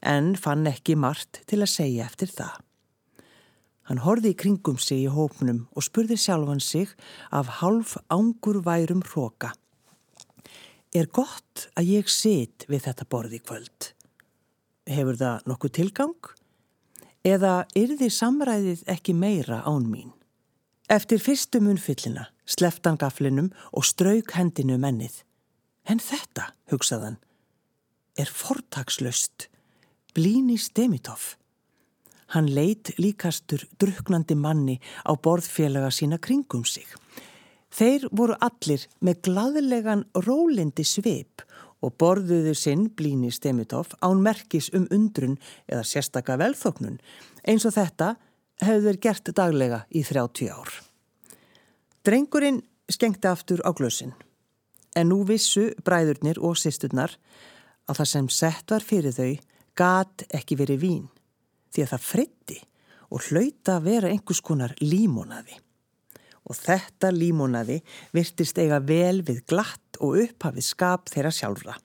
[0.00, 2.56] en fann ekki margt til að segja eftir það.
[3.88, 6.96] Hann horfi í kringum sig í hópnum og spurði sjálfan sig
[7.28, 9.52] af half ángur værum hróka.
[10.96, 13.92] Er gott að ég sit við þetta borði kvöld?
[14.88, 16.30] Hefur það nokkuð tilgang?
[17.28, 20.14] Eða þið samræðið ekki meira án mín?
[20.88, 25.22] Eftir fyrstu munfyllina sleftan gaflinum og strauk hendinu mennið.
[25.88, 27.18] En þetta, hugsaðan,
[28.16, 29.48] er fortakslöst.
[30.16, 31.36] Blíni Stemitov.
[32.34, 36.88] Hann leitt líkastur druknandi manni á borðfélaga sína kringum sig.
[37.68, 41.44] Þeir voru allir með gladlegan rólindi sveip
[41.84, 45.36] og borðuðu sinn blíni Stemitov án merkis um undrun
[45.68, 46.98] eða sérstaka velþóknun
[47.46, 48.14] eins og þetta
[48.64, 50.72] hefur gert daglega í 30 ár.
[52.02, 54.14] Drengurinn skengti aftur á glösin
[54.96, 57.14] en nú vissu bræðurnir og sýsturnar
[57.88, 59.36] að það sem sett var fyrir þau
[59.78, 61.06] gat ekki verið vín
[61.70, 62.58] því að það fritti
[63.14, 65.54] og hlauta að vera einhvers konar límonaði.
[66.48, 67.82] Og þetta límonaði
[68.16, 71.76] virtist eiga vel við glatt og upphafið skap þeirra sjálfra.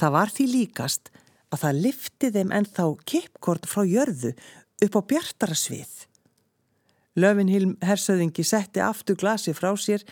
[0.00, 1.10] Það var því líkast
[1.50, 4.34] að það lifti þeim ennþá kippkort frá jörðu
[4.86, 5.90] upp á bjartara svið.
[7.20, 10.04] Löfinhilm hersöðingi setti aftur glasi frá sér,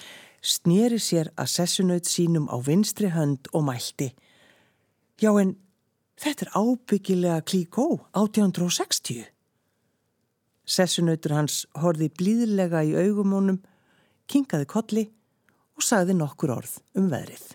[0.42, 4.12] snýri sér að sessunaut sínum á vinstri hönd og mælti.
[5.18, 5.56] Já en
[6.18, 9.28] Þetta er ábyggilega klíkó 1860.
[10.68, 13.62] Sessunautur hans horfi blíðlega í augumónum,
[14.28, 15.06] kingaði kolli
[15.78, 17.46] og sagði nokkur orð um veðrið.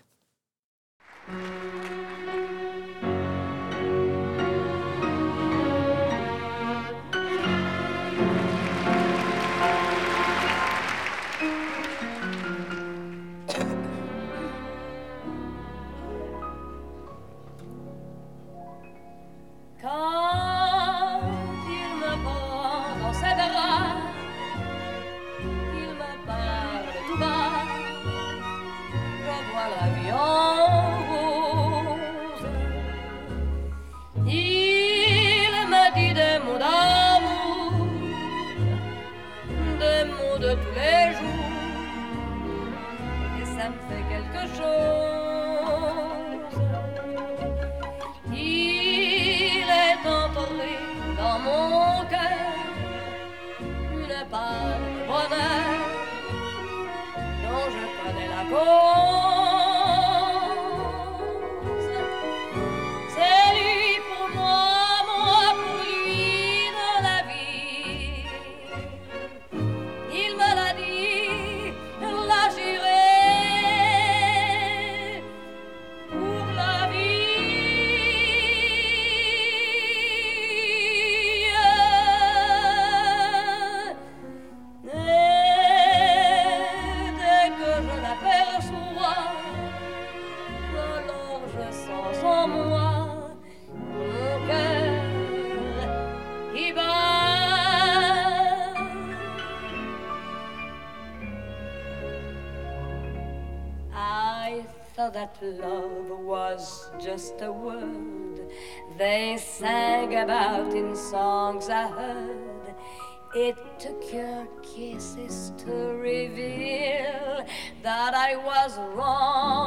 [113.46, 117.44] It took your kisses to reveal
[117.82, 119.63] that I was wrong.